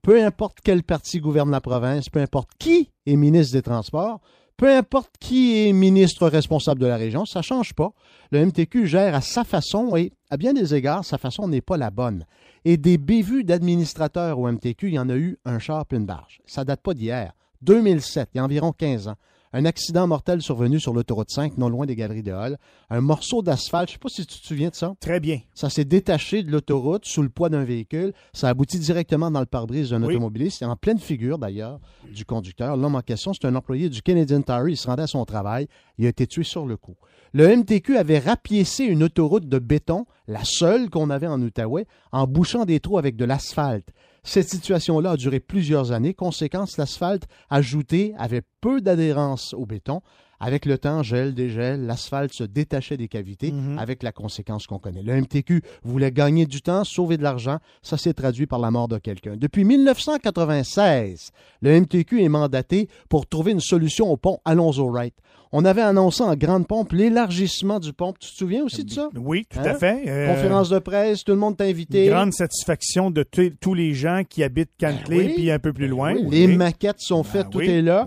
[0.00, 4.20] Peu importe quel parti gouverne la province, peu importe qui est ministre des Transports,
[4.56, 7.90] peu importe qui est ministre responsable de la région, ça change pas.
[8.30, 11.76] Le MTQ gère à sa façon et, à bien des égards, sa façon n'est pas
[11.76, 12.24] la bonne.
[12.64, 16.06] Et des bévues d'administrateurs au MTQ, il y en a eu un char plein de
[16.06, 16.40] barge.
[16.46, 17.32] Ça date pas d'hier.
[17.62, 19.16] 2007, il y a environ 15 ans.
[19.52, 22.58] Un accident mortel survenu sur l'autoroute 5, non loin des galeries de Hall.
[22.90, 24.94] Un morceau d'asphalte, je sais pas si tu te souviens de ça.
[25.00, 25.40] Très bien.
[25.54, 28.12] Ça s'est détaché de l'autoroute sous le poids d'un véhicule.
[28.32, 30.14] Ça aboutit directement dans le pare-brise d'un Oui.
[30.14, 30.62] automobiliste.
[30.62, 31.78] en pleine figure, d'ailleurs,
[32.12, 32.76] du conducteur.
[32.76, 34.68] L'homme en question, c'est un employé du Canadian Tire.
[34.68, 35.68] Il se rendait à son travail.
[35.98, 36.96] Il a été tué sur le coup.
[37.32, 42.26] Le MTQ avait rapiécé une autoroute de béton, la seule qu'on avait en Outaouais, en
[42.26, 43.88] bouchant des trous avec de l'asphalte.
[44.28, 46.12] Cette situation-là a duré plusieurs années.
[46.12, 50.00] Conséquence, l'asphalte ajouté avait peu d'adhérence au béton.
[50.40, 53.78] Avec le temps, gel, dégel, l'asphalte se détachait des cavités Mhm.
[53.78, 55.02] avec la conséquence qu'on connaît.
[55.02, 57.56] Le MTQ voulait gagner du temps, sauver de l'argent.
[57.82, 59.36] Ça s'est traduit par la mort de quelqu'un.
[59.36, 61.30] Depuis 1996,
[61.62, 65.14] le MTQ est mandaté pour trouver une solution au pont Alonso-Wright.
[65.58, 68.12] On avait annoncé en grande pompe l'élargissement du pont.
[68.20, 69.08] Tu te souviens aussi de ça?
[69.16, 69.64] Oui, tout Hein?
[69.64, 70.02] à fait.
[70.06, 72.08] Euh, Conférence de presse, tout le monde t'a invité.
[72.08, 73.24] Grande satisfaction de
[73.60, 75.32] tous les gens qui habitent Cantley Ben oui.
[75.34, 76.12] puis un peu plus loin.
[76.12, 76.46] Oui, Oui.
[76.46, 78.06] Les maquettes sont Ben faites, tout est là.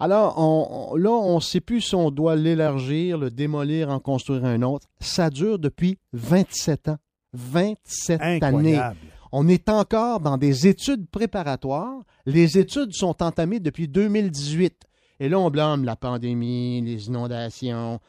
[0.00, 4.00] Alors, on- on- là, on ne sait plus si on doit l'élargir, le démolir, en
[4.00, 4.88] construire un autre.
[5.00, 6.96] Ça dure depuis 27 ans.
[7.32, 8.44] 27 années.
[8.44, 8.96] Incroyable.
[9.30, 12.00] On est encore dans des études préparatoires.
[12.26, 14.74] Les études sont entamées depuis 2018.
[15.20, 18.00] Et là, on blâme la pandémie, les inondations.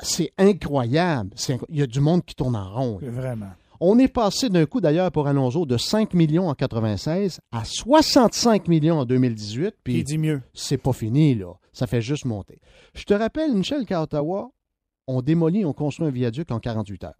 [0.00, 1.30] C'est- incroyable.
[1.36, 2.98] Inc- Il y a du monde qui tourne en rond.
[3.00, 3.10] là.
[3.10, 3.50] Vraiment.
[3.80, 8.68] On est passé d'un coup, d'ailleurs, pour Alonso, de 5 millions en 96 à 65
[8.68, 9.74] millions en 2018.
[9.82, 10.40] Puis Qui dit mieux?
[10.54, 11.54] c'est pas fini, là.
[11.72, 12.60] Ça fait juste monter.
[12.94, 14.50] Je te rappelle, Michel, qu'à Ottawa,
[15.08, 17.14] on démolit, on construit un viaduc en 48 heures.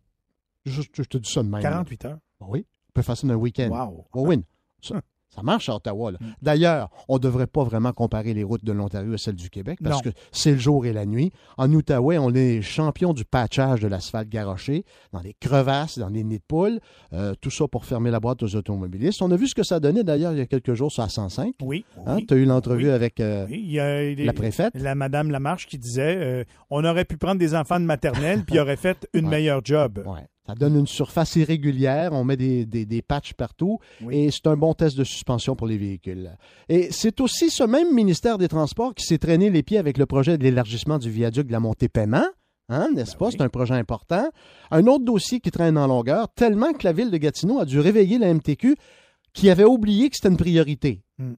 [0.65, 1.63] Je, je te dis ça de même.
[1.63, 1.69] là.
[1.71, 2.19] 48 heures?
[2.41, 3.69] Oui, on peut faire ça dans un week-end.
[3.69, 4.05] Wow.
[4.27, 4.43] Oui.
[4.81, 5.01] Ça,
[5.35, 6.13] ça marche à Ottawa.
[6.13, 6.19] là.
[6.43, 9.79] D'ailleurs, on ne devrait pas vraiment comparer les routes de l'Ontario à celles du Québec
[9.83, 10.11] parce Non.
[10.11, 11.33] que c'est le jour et la nuit.
[11.57, 16.23] En Outaouais, on est champion du patchage de l'asphalte garoché, dans les crevasses, dans les
[16.25, 16.81] nids de poules,
[17.13, 19.23] euh, tout ça pour fermer la boîte aux automobilistes.
[19.23, 21.09] On a vu ce que ça donnait d'ailleurs il y a quelques jours sur la
[21.09, 21.55] 105.
[21.63, 21.85] Oui.
[22.07, 22.27] Hein, oui.
[22.27, 22.91] tu as eu l'entrevue Oui.
[22.91, 24.73] avec euh, Oui, il y a les- la préfète.
[24.75, 28.57] La madame Lamarche qui disait euh, on aurait pu prendre des enfants de maternelle puis
[28.57, 29.31] il aurait fait une Ouais.
[29.31, 30.03] meilleure job.
[30.07, 30.27] Ouais.
[30.47, 34.17] Ça donne une surface irrégulière, on met des, des, des patchs partout Oui.
[34.17, 36.31] et c'est un bon test de suspension pour les véhicules.
[36.69, 40.07] Et c'est aussi ce même ministère des Transports qui s'est traîné les pieds avec le
[40.07, 42.27] projet de l'élargissement du viaduc de la montée paiement.
[42.69, 43.27] Hein, n'est-ce Ben pas?
[43.27, 43.33] oui.
[43.37, 44.29] C'est un projet important.
[44.73, 47.79] Un autre dossier qui traîne en longueur, tellement que la ville de Gatineau a dû
[47.79, 48.75] réveiller la MTQ
[49.33, 51.03] qui avait oublié que c'était une priorité.
[51.19, 51.35] Hmm.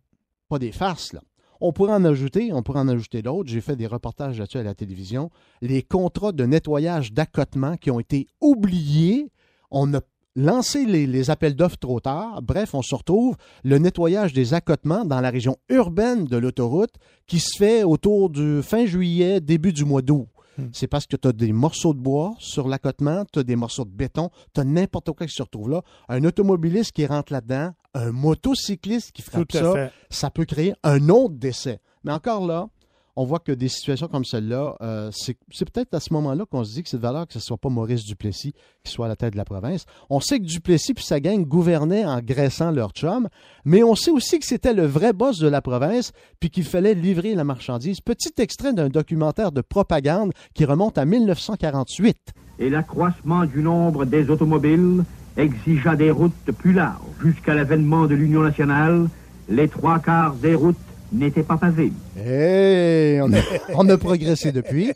[0.49, 1.21] Pas des farces, là.
[1.67, 3.49] On pourrait en ajouter, on pourrait en ajouter d'autres.
[3.49, 5.31] J'ai fait des reportages là-dessus à la télévision.
[5.62, 9.33] Les contrats de nettoyage d'accotement qui ont été oubliés.
[9.71, 10.01] On a
[10.37, 12.43] lancé les, les appels d'offres trop tard.
[12.43, 16.97] Bref, on se retrouve le nettoyage des accotements dans la région urbaine de l'autoroute
[17.27, 20.27] qui se fait autour du fin juillet, début du mois d'août.
[20.59, 20.67] Hmm.
[20.75, 23.87] C'est parce que tu as des morceaux de bois sur l'accotement, tu as des morceaux
[23.87, 25.81] de béton, tu as n'importe quoi qui se retrouve là.
[26.11, 29.92] Un automobiliste qui rentre là-dedans, un motocycliste qui frappe ça, fait.
[30.11, 31.80] ça peut créer un autre décès.
[32.03, 32.68] Mais encore là,
[33.16, 36.64] on voit que des situations comme celle-là, euh, c'est c'est peut-être à ce moment-là qu'on
[36.64, 39.07] se dit que c'est de valeur que ce ne soit pas Maurice Duplessis qui soit
[39.07, 39.86] à la tête de la province.
[40.11, 43.28] On sait que Duplessis puis sa gang gouvernaient en graissant leur chum,
[43.64, 46.95] mais on sait aussi que c'était le vrai boss de la province puis qu'il fallait
[46.95, 48.01] livrer la marchandise.
[48.01, 52.32] Petit extrait d'un documentaire de propagande qui remonte à 1948.
[52.59, 55.05] et l'accroissement du nombre des automobiles
[55.37, 57.01] exigea des routes plus larges.
[57.22, 59.09] Jusqu'à l'avènement de l'Union nationale,
[59.49, 60.76] les trois quarts des routes
[61.12, 61.93] n'étaient pas pavées.
[62.16, 63.39] Hey, on a,
[63.74, 64.93] on a progressé depuis.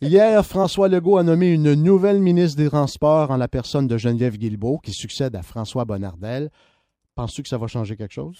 [0.00, 4.36] Hier, François Legault a nommé une nouvelle ministre des Transports en la personne de Geneviève
[4.36, 6.50] Guilbeault, qui succède à François Bonnardel.
[7.14, 8.38] Penses-tu que ça va changer quelque chose?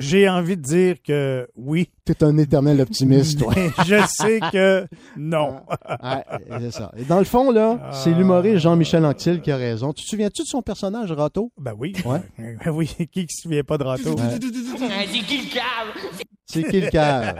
[0.00, 1.90] J'ai envie de dire que oui.
[2.04, 3.52] T'es un éternel optimiste, toi.
[3.86, 4.86] Je sais que
[5.16, 5.60] non.
[6.02, 6.24] Ouais,
[6.60, 6.92] c'est ça.
[6.96, 9.92] Et dans le fond, là, c'est l'humoriste Jean-Michel Anctil qui a raison.
[9.92, 11.52] Tu te souviens-tu de son personnage, Rato?
[11.58, 11.92] Ben oui.
[12.04, 12.20] Ouais.
[12.38, 14.14] Ben oui, qui ne se souvient pas de Rato?
[14.14, 14.24] Ouais.
[16.52, 17.34] C'est qui le cave?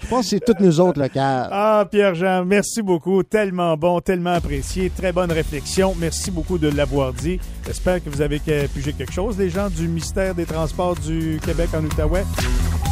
[0.00, 1.48] Je pense que c'est toutes nous autres, le cave.
[1.50, 3.22] Ah, Pierre-Jean, merci beaucoup.
[3.22, 4.90] Tellement bon, tellement apprécié.
[4.90, 5.94] Très bonne réflexion.
[5.98, 7.40] Merci beaucoup de l'avoir dit.
[7.66, 11.40] J'espère que vous avez que- pigé quelque chose, les gens du ministère des Transports du
[11.44, 12.24] Québec en Outaouais.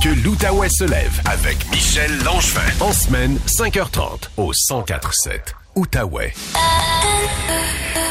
[0.02, 2.60] Que l'Outaouais se lève avec Michel Langevin.
[2.80, 6.32] En semaine, 5h30 au 1047 Outaouais.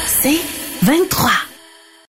[0.08, 0.40] C'est
[0.84, 1.30] 23.